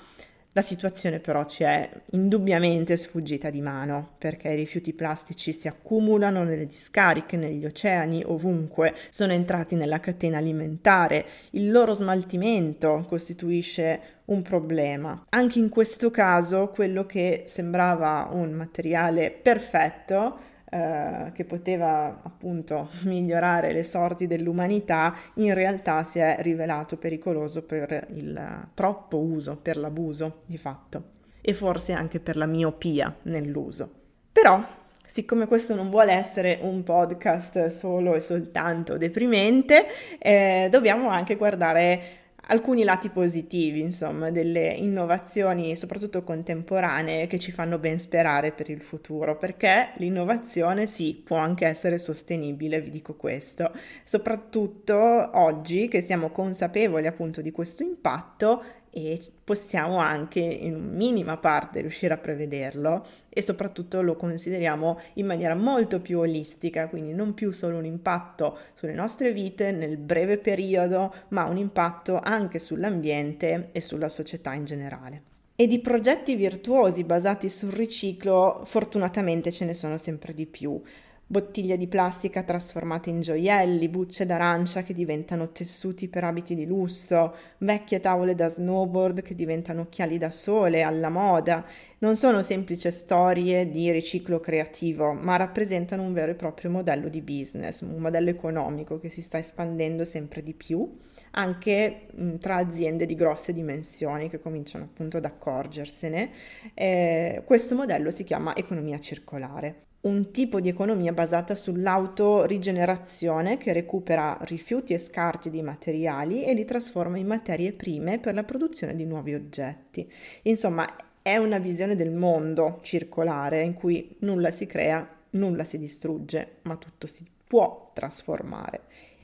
La 0.52 0.62
situazione 0.62 1.20
però 1.20 1.44
ci 1.44 1.62
è 1.62 1.88
indubbiamente 2.10 2.96
sfuggita 2.96 3.50
di 3.50 3.60
mano 3.60 4.14
perché 4.18 4.48
i 4.48 4.56
rifiuti 4.56 4.92
plastici 4.92 5.52
si 5.52 5.68
accumulano 5.68 6.42
nelle 6.42 6.66
discariche, 6.66 7.36
negli 7.36 7.64
oceani, 7.64 8.24
ovunque, 8.26 8.96
sono 9.10 9.32
entrati 9.32 9.76
nella 9.76 10.00
catena 10.00 10.38
alimentare, 10.38 11.24
il 11.50 11.70
loro 11.70 11.94
smaltimento 11.94 13.04
costituisce 13.06 14.00
un 14.24 14.42
problema. 14.42 15.26
Anche 15.28 15.60
in 15.60 15.68
questo 15.68 16.10
caso 16.10 16.72
quello 16.74 17.06
che 17.06 17.44
sembrava 17.46 18.28
un 18.32 18.50
materiale 18.50 19.30
perfetto 19.30 20.48
eh, 20.70 21.32
che 21.34 21.44
poteva 21.44 22.16
appunto 22.22 22.90
migliorare 23.04 23.72
le 23.72 23.84
sorti 23.84 24.26
dell'umanità, 24.26 25.14
in 25.34 25.52
realtà 25.52 26.02
si 26.04 26.18
è 26.20 26.36
rivelato 26.40 26.96
pericoloso 26.96 27.62
per 27.62 28.06
il 28.14 28.68
troppo 28.74 29.18
uso, 29.18 29.56
per 29.56 29.76
l'abuso 29.76 30.42
di 30.46 30.56
fatto 30.56 31.18
e 31.40 31.54
forse 31.54 31.92
anche 31.92 32.20
per 32.20 32.36
la 32.36 32.46
miopia 32.46 33.14
nell'uso. 33.22 33.90
Però 34.30 34.62
siccome 35.06 35.46
questo 35.46 35.74
non 35.74 35.90
vuole 35.90 36.12
essere 36.12 36.58
un 36.62 36.84
podcast 36.84 37.68
solo 37.68 38.14
e 38.14 38.20
soltanto 38.20 38.96
deprimente, 38.96 39.86
eh, 40.18 40.68
dobbiamo 40.70 41.08
anche 41.08 41.34
guardare 41.34 42.19
alcuni 42.50 42.82
lati 42.82 43.08
positivi, 43.08 43.80
insomma, 43.80 44.30
delle 44.30 44.66
innovazioni, 44.72 45.76
soprattutto 45.76 46.22
contemporanee, 46.22 47.26
che 47.26 47.38
ci 47.38 47.52
fanno 47.52 47.78
ben 47.78 47.98
sperare 47.98 48.52
per 48.52 48.68
il 48.70 48.80
futuro, 48.80 49.36
perché 49.36 49.90
l'innovazione 49.96 50.86
sì, 50.86 51.20
può 51.24 51.36
anche 51.36 51.66
essere 51.66 51.98
sostenibile, 51.98 52.80
vi 52.80 52.90
dico 52.90 53.14
questo, 53.14 53.72
soprattutto 54.04 54.96
oggi 54.96 55.88
che 55.88 56.02
siamo 56.02 56.30
consapevoli 56.30 57.06
appunto 57.06 57.40
di 57.40 57.52
questo 57.52 57.82
impatto 57.82 58.62
e 58.90 59.20
possiamo 59.44 59.98
anche 59.98 60.40
in 60.40 60.94
minima 60.94 61.36
parte 61.36 61.80
riuscire 61.80 62.14
a 62.14 62.18
prevederlo 62.18 63.06
e 63.28 63.40
soprattutto 63.40 64.02
lo 64.02 64.16
consideriamo 64.16 65.00
in 65.14 65.26
maniera 65.26 65.54
molto 65.54 66.00
più 66.00 66.18
olistica, 66.18 66.88
quindi 66.88 67.12
non 67.12 67.32
più 67.34 67.52
solo 67.52 67.78
un 67.78 67.84
impatto 67.84 68.58
sulle 68.74 68.94
nostre 68.94 69.32
vite 69.32 69.70
nel 69.70 69.96
breve 69.96 70.38
periodo, 70.38 71.14
ma 71.28 71.44
un 71.44 71.56
impatto 71.56 72.18
anche 72.20 72.58
sull'ambiente 72.58 73.68
e 73.72 73.80
sulla 73.80 74.08
società 74.08 74.52
in 74.54 74.64
generale. 74.64 75.22
E 75.54 75.66
di 75.66 75.78
progetti 75.80 76.34
virtuosi 76.36 77.04
basati 77.04 77.48
sul 77.48 77.70
riciclo 77.70 78.62
fortunatamente 78.64 79.52
ce 79.52 79.66
ne 79.66 79.74
sono 79.74 79.98
sempre 79.98 80.32
di 80.32 80.46
più 80.46 80.80
bottiglie 81.30 81.76
di 81.76 81.86
plastica 81.86 82.42
trasformate 82.42 83.08
in 83.08 83.20
gioielli, 83.20 83.88
bucce 83.88 84.26
d'arancia 84.26 84.82
che 84.82 84.92
diventano 84.92 85.52
tessuti 85.52 86.08
per 86.08 86.24
abiti 86.24 86.56
di 86.56 86.66
lusso, 86.66 87.36
vecchie 87.58 88.00
tavole 88.00 88.34
da 88.34 88.48
snowboard 88.48 89.22
che 89.22 89.36
diventano 89.36 89.82
occhiali 89.82 90.18
da 90.18 90.32
sole, 90.32 90.82
alla 90.82 91.08
moda. 91.08 91.64
Non 91.98 92.16
sono 92.16 92.42
semplici 92.42 92.90
storie 92.90 93.70
di 93.70 93.92
riciclo 93.92 94.40
creativo, 94.40 95.12
ma 95.12 95.36
rappresentano 95.36 96.02
un 96.02 96.12
vero 96.12 96.32
e 96.32 96.34
proprio 96.34 96.68
modello 96.68 97.08
di 97.08 97.22
business, 97.22 97.82
un 97.82 97.98
modello 97.98 98.30
economico 98.30 98.98
che 98.98 99.08
si 99.08 99.22
sta 99.22 99.38
espandendo 99.38 100.04
sempre 100.04 100.42
di 100.42 100.52
più 100.52 100.98
anche 101.32 102.08
tra 102.40 102.56
aziende 102.56 103.06
di 103.06 103.14
grosse 103.14 103.52
dimensioni 103.52 104.28
che 104.28 104.40
cominciano 104.40 104.82
appunto 104.82 105.18
ad 105.18 105.24
accorgersene. 105.24 106.30
Eh, 106.74 107.42
questo 107.44 107.76
modello 107.76 108.10
si 108.10 108.24
chiama 108.24 108.56
economia 108.56 108.98
circolare 108.98 109.84
un 110.02 110.30
tipo 110.30 110.60
di 110.60 110.70
economia 110.70 111.12
basata 111.12 111.54
sull'autorigenerazione 111.54 113.58
che 113.58 113.74
recupera 113.74 114.38
rifiuti 114.42 114.94
e 114.94 114.98
scarti 114.98 115.50
di 115.50 115.60
materiali 115.60 116.44
e 116.44 116.54
li 116.54 116.64
trasforma 116.64 117.18
in 117.18 117.26
materie 117.26 117.72
prime 117.72 118.18
per 118.18 118.34
la 118.34 118.44
produzione 118.44 118.94
di 118.94 119.04
nuovi 119.04 119.34
oggetti. 119.34 120.10
Insomma, 120.42 120.86
è 121.20 121.36
una 121.36 121.58
visione 121.58 121.96
del 121.96 122.12
mondo 122.12 122.78
circolare 122.82 123.62
in 123.62 123.74
cui 123.74 124.16
nulla 124.20 124.50
si 124.50 124.66
crea, 124.66 125.06
nulla 125.30 125.64
si 125.64 125.78
distrugge, 125.78 126.56
ma 126.62 126.76
tutto 126.76 127.06
si 127.06 127.26
può 127.46 127.90
trasformare. 127.92 128.80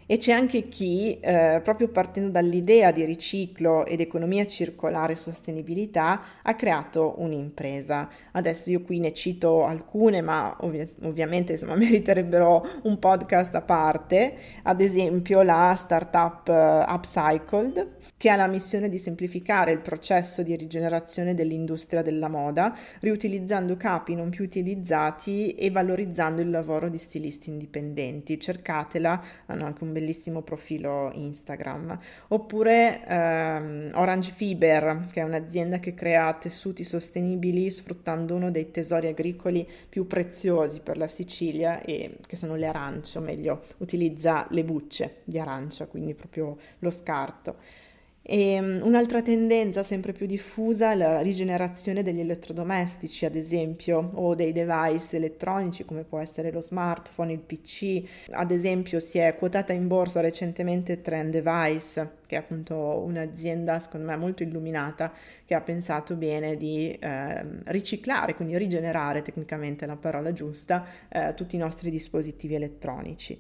E 0.09 0.19
c'è 0.19 0.33
anche 0.33 0.69
chi, 0.69 1.19
eh, 1.19 1.61
proprio 1.65 1.89
partendo 1.89 2.31
dall'idea 2.31 2.93
di 2.93 3.05
riciclo 3.05 3.85
ed 3.85 4.01
economia 4.01 4.47
circolare 4.47 5.15
e 5.15 5.17
sostenibilità, 5.17 6.21
ha 6.43 6.55
creato 6.55 7.15
un'impresa. 7.19 8.09
Adesso 8.33 8.71
io 8.71 8.83
qui 8.83 9.01
ne 9.01 9.13
cito 9.13 9.65
alcune, 9.65 10.21
ma 10.21 10.57
ovvi- 10.61 10.95
ovviamente 11.03 11.53
insomma, 11.53 11.75
meriterebbero 11.77 12.65
un 12.85 12.99
podcast 13.01 13.55
a 13.57 13.63
parte. 13.63 14.37
Ad 14.63 14.81
esempio 14.81 15.43
la 15.43 15.75
startup 15.77 16.47
uh, 16.49 16.93
Upcycled, 16.93 17.97
che 18.19 18.31
ha 18.31 18.37
la 18.37 18.47
missione 18.47 18.89
di 18.89 18.99
semplificare 18.99 19.73
il 19.73 19.81
processo 19.81 20.43
di 20.43 20.57
rigenerazione 20.57 21.35
dell'industria 21.35 22.03
della 22.03 22.29
moda, 22.29 22.75
riutilizzando 23.01 23.77
capi 23.77 24.15
non 24.15 24.31
più 24.31 24.43
utilizzati 24.45 25.55
e 25.55 25.71
valorizzando 25.71 26.41
il 26.41 26.49
lavoro 26.49 26.89
di 26.89 26.97
stilisti 26.97 27.51
indipendenti. 27.51 28.41
Cercatela, 28.41 29.23
hanno 29.47 29.67
anche 29.67 29.85
un 29.85 29.93
bellissimo 29.93 30.41
profilo 30.41 31.11
Instagram. 31.13 31.99
Oppure 32.29 33.07
ehm, 33.07 33.91
Orange 33.95 34.33
Fiber, 34.33 35.09
che 35.13 35.21
è 35.21 35.25
un'azienda 35.25 35.79
che 35.79 35.93
crea 35.95 36.33
tessuti 36.35 36.85
sostenibili 36.85 37.71
sfruttando 37.71 38.35
uno 38.35 38.51
dei 38.51 38.71
tesori 38.71 39.09
agricoli 39.09 39.69
più 39.89 40.07
preziosi 40.07 40.81
per 40.81 40.97
la 40.97 41.07
Sicilia 41.07 41.83
e 41.83 42.17
che 42.27 42.37
sono 42.37 42.57
le 42.57 42.67
arance, 42.67 43.19
o 43.19 43.21
meglio, 43.21 43.65
utilizza 43.79 44.47
le 44.51 44.65
bucce 44.65 45.17
di 45.25 45.39
arancia, 45.39 45.87
quindi 45.87 46.15
proprio 46.15 46.57
lo 46.79 46.91
scarto. 46.91 47.85
E 48.29 48.59
um, 48.59 48.81
un'altra 48.83 49.23
tendenza 49.23 49.85
sempre 49.85 50.13
più 50.13 50.27
diffusa 50.27 50.91
è 50.91 50.95
la 50.97 51.21
rigenerazione 51.21 52.03
degli 52.03 52.19
elettrodomestici, 52.19 53.25
ad 53.25 53.37
esempio, 53.37 54.11
o 54.15 54.35
dei 54.35 54.51
device 54.51 55.15
elettronici 55.15 55.85
come 55.85 56.03
può 56.03 56.19
essere 56.19 56.51
lo 56.51 56.61
smartphone, 56.61 57.33
il 57.33 57.39
PC. 57.39 58.03
Ad 58.31 58.51
esempio 58.51 58.99
si 58.99 59.19
è 59.19 59.37
quotata 59.37 59.73
in 59.73 59.87
borsa 59.87 60.21
recentemente 60.21 61.03
Trend 61.03 61.31
Device, 61.31 62.15
che 62.27 62.35
è 62.35 62.39
appunto 62.41 62.75
un'azienda 62.75 63.79
secondo 63.79 64.07
me 64.07 64.17
molto 64.17 64.43
illuminata 64.43 65.13
che 65.45 65.55
ha 65.55 65.61
pensato 65.61 66.17
bene 66.17 66.57
di 66.57 66.91
eh, 66.99 67.45
riciclare, 67.67 68.35
quindi 68.35 68.59
rigenerare 68.59 69.23
tecnicamente 69.23 69.87
la 69.87 69.95
parola 69.95 70.33
giusta, 70.33 70.85
eh, 71.09 71.33
tutti 71.35 71.55
i 71.55 71.61
nostri 71.61 71.91
dispositivi 71.91 72.57
elettronici. 72.57 73.39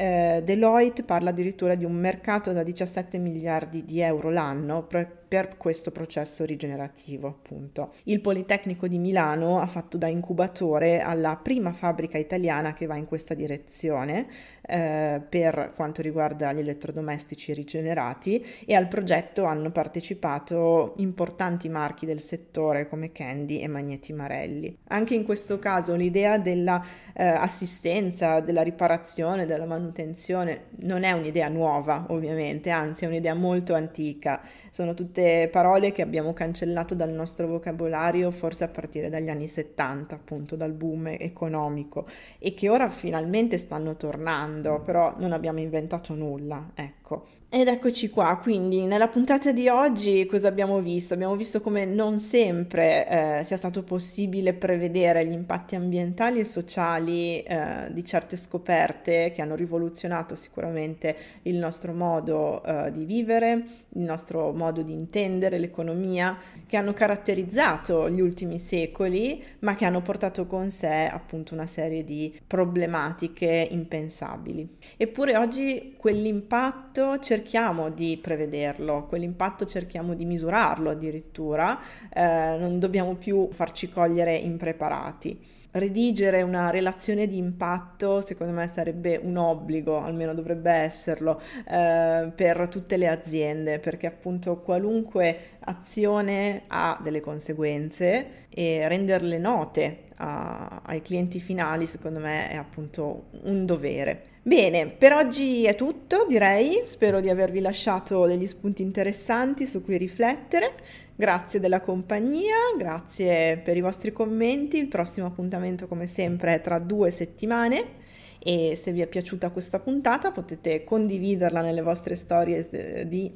Eh, 0.00 0.42
Deloitte 0.44 1.02
parla 1.02 1.30
addirittura 1.30 1.74
di 1.74 1.84
un 1.84 1.94
mercato 1.94 2.52
da 2.52 2.62
17 2.62 3.18
miliardi 3.18 3.84
di 3.84 3.98
euro 4.00 4.30
l'anno 4.30 4.84
per 5.28 5.58
questo 5.58 5.90
processo 5.90 6.44
rigenerativo, 6.44 7.28
appunto. 7.28 7.92
Il 8.04 8.20
Politecnico 8.20 8.88
di 8.88 8.98
Milano 8.98 9.60
ha 9.60 9.66
fatto 9.66 9.98
da 9.98 10.06
incubatore 10.08 11.00
alla 11.00 11.36
prima 11.36 11.72
fabbrica 11.72 12.16
italiana 12.16 12.72
che 12.72 12.86
va 12.86 12.96
in 12.96 13.04
questa 13.04 13.34
direzione 13.34 14.26
eh, 14.70 15.20
per 15.28 15.72
quanto 15.74 16.02
riguarda 16.02 16.52
gli 16.52 16.60
elettrodomestici 16.60 17.52
rigenerati 17.54 18.44
e 18.66 18.74
al 18.74 18.86
progetto 18.88 19.44
hanno 19.44 19.70
partecipato 19.70 20.94
importanti 20.96 21.68
marchi 21.68 22.06
del 22.06 22.20
settore 22.20 22.86
come 22.88 23.12
Candy 23.12 23.60
e 23.60 23.68
Magneti 23.68 24.12
Marelli. 24.12 24.76
Anche 24.88 25.14
in 25.14 25.24
questo 25.24 25.58
caso 25.58 25.94
l'idea 25.94 26.38
dell'assistenza, 26.38 28.36
eh, 28.36 28.42
della 28.42 28.62
riparazione, 28.62 29.46
della 29.46 29.66
manutenzione 29.66 30.66
non 30.80 31.02
è 31.02 31.12
un'idea 31.12 31.48
nuova, 31.48 32.06
ovviamente, 32.08 32.70
anzi 32.70 33.04
è 33.04 33.08
un'idea 33.08 33.34
molto 33.34 33.74
antica. 33.74 34.40
Sono 34.70 34.94
tutte 34.94 35.17
parole 35.50 35.92
che 35.92 36.02
abbiamo 36.02 36.32
cancellato 36.32 36.94
dal 36.94 37.10
nostro 37.10 37.46
vocabolario 37.46 38.30
forse 38.30 38.64
a 38.64 38.68
partire 38.68 39.08
dagli 39.08 39.28
anni 39.28 39.48
70, 39.48 40.14
appunto 40.14 40.56
dal 40.56 40.72
boom 40.72 41.08
economico 41.18 42.06
e 42.38 42.54
che 42.54 42.68
ora 42.68 42.90
finalmente 42.90 43.58
stanno 43.58 43.96
tornando, 43.96 44.80
però 44.80 45.14
non 45.18 45.32
abbiamo 45.32 45.60
inventato 45.60 46.14
nulla, 46.14 46.70
ecco. 46.74 47.37
Ed 47.50 47.66
eccoci 47.66 48.10
qua, 48.10 48.38
quindi 48.42 48.84
nella 48.84 49.08
puntata 49.08 49.52
di 49.52 49.68
oggi 49.68 50.26
cosa 50.26 50.48
abbiamo 50.48 50.80
visto? 50.80 51.14
Abbiamo 51.14 51.34
visto 51.34 51.62
come 51.62 51.86
non 51.86 52.18
sempre 52.18 53.38
eh, 53.38 53.42
sia 53.42 53.56
stato 53.56 53.82
possibile 53.84 54.52
prevedere 54.52 55.24
gli 55.24 55.32
impatti 55.32 55.74
ambientali 55.74 56.40
e 56.40 56.44
sociali 56.44 57.42
eh, 57.42 57.86
di 57.88 58.04
certe 58.04 58.36
scoperte 58.36 59.32
che 59.34 59.40
hanno 59.40 59.54
rivoluzionato 59.54 60.34
sicuramente 60.34 61.16
il 61.44 61.56
nostro 61.56 61.94
modo 61.94 62.62
eh, 62.62 62.92
di 62.92 63.06
vivere, 63.06 63.64
il 63.94 64.02
nostro 64.02 64.52
modo 64.52 64.82
di 64.82 64.92
intendere 64.92 65.56
l'economia, 65.56 66.36
che 66.66 66.76
hanno 66.76 66.92
caratterizzato 66.92 68.10
gli 68.10 68.20
ultimi 68.20 68.58
secoli, 68.58 69.42
ma 69.60 69.74
che 69.74 69.86
hanno 69.86 70.02
portato 70.02 70.46
con 70.46 70.70
sé 70.70 71.08
appunto 71.10 71.54
una 71.54 71.66
serie 71.66 72.04
di 72.04 72.38
problematiche 72.46 73.68
impensabili. 73.70 74.76
Eppure 74.98 75.38
oggi 75.38 75.94
quell'impatto 75.96 77.18
cerchiamo 77.38 77.90
di 77.90 78.18
prevederlo, 78.20 79.06
quell'impatto 79.06 79.64
cerchiamo 79.64 80.14
di 80.14 80.24
misurarlo 80.24 80.90
addirittura, 80.90 81.78
eh, 82.12 82.56
non 82.58 82.80
dobbiamo 82.80 83.14
più 83.14 83.48
farci 83.52 83.88
cogliere 83.88 84.36
impreparati 84.36 85.56
redigere 85.70 86.40
una 86.42 86.70
relazione 86.70 87.26
di 87.26 87.36
impatto 87.36 88.22
secondo 88.22 88.54
me 88.54 88.66
sarebbe 88.66 89.20
un 89.22 89.36
obbligo, 89.36 90.02
almeno 90.02 90.34
dovrebbe 90.34 90.70
esserlo, 90.72 91.40
eh, 91.68 92.32
per 92.34 92.68
tutte 92.68 92.96
le 92.96 93.06
aziende, 93.06 93.78
perché 93.78 94.06
appunto 94.06 94.56
qualunque 94.60 95.58
azione 95.60 96.62
ha 96.68 96.98
delle 97.00 97.20
conseguenze 97.20 98.46
e 98.48 98.88
renderle 98.88 99.38
note 99.38 100.04
a, 100.16 100.80
ai 100.84 101.02
clienti 101.02 101.38
finali 101.38 101.86
secondo 101.86 102.18
me 102.18 102.48
è 102.48 102.56
appunto 102.56 103.26
un 103.42 103.64
dovere. 103.66 104.27
Bene, 104.48 104.86
per 104.86 105.12
oggi 105.12 105.64
è 105.64 105.74
tutto, 105.74 106.24
direi. 106.26 106.84
Spero 106.86 107.20
di 107.20 107.28
avervi 107.28 107.60
lasciato 107.60 108.24
degli 108.24 108.46
spunti 108.46 108.80
interessanti 108.80 109.66
su 109.66 109.84
cui 109.84 109.98
riflettere. 109.98 110.72
Grazie 111.14 111.60
della 111.60 111.82
compagnia, 111.82 112.54
grazie 112.74 113.58
per 113.58 113.76
i 113.76 113.82
vostri 113.82 114.10
commenti. 114.10 114.78
Il 114.78 114.88
prossimo 114.88 115.26
appuntamento, 115.26 115.86
come 115.86 116.06
sempre, 116.06 116.54
è 116.54 116.60
tra 116.62 116.78
due 116.78 117.10
settimane. 117.10 117.96
E 118.38 118.74
se 118.74 118.90
vi 118.90 119.02
è 119.02 119.06
piaciuta 119.06 119.50
questa 119.50 119.80
puntata 119.80 120.30
potete 120.30 120.82
condividerla 120.82 121.60
nelle 121.60 121.82
vostre 121.82 122.16
storie 122.16 123.06
di 123.06 123.30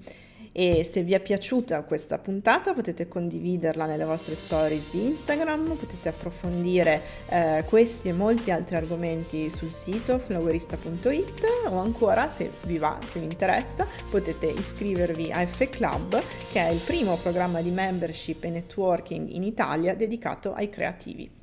e 0.52 0.84
se 0.84 1.02
vi 1.02 1.14
è 1.14 1.20
piaciuta 1.20 1.82
questa 1.82 2.18
puntata 2.18 2.74
potete 2.74 3.08
condividerla 3.08 3.86
nelle 3.86 4.04
vostre 4.04 4.34
stories 4.34 4.90
di 4.90 5.06
Instagram, 5.06 5.76
potete 5.76 6.10
approfondire 6.10 7.00
eh, 7.28 7.64
questi 7.66 8.08
e 8.08 8.12
molti 8.12 8.50
altri 8.50 8.76
argomenti 8.76 9.50
sul 9.50 9.72
sito 9.72 10.18
flowerista.it 10.18 11.42
o 11.68 11.78
ancora 11.78 12.28
se 12.28 12.50
vi 12.66 12.78
va, 12.78 12.98
se 13.08 13.18
vi 13.18 13.24
interessa, 13.24 13.86
potete 14.10 14.46
iscrivervi 14.46 15.30
a 15.32 15.46
F 15.46 15.68
Club 15.68 16.22
che 16.52 16.60
è 16.60 16.68
il 16.68 16.80
primo 16.84 17.16
programma 17.16 17.60
di 17.60 17.70
membership 17.70 18.44
e 18.44 18.50
networking 18.50 19.28
in 19.30 19.42
Italia 19.42 19.94
dedicato 19.94 20.52
ai 20.52 20.68
creativi. 20.68 21.41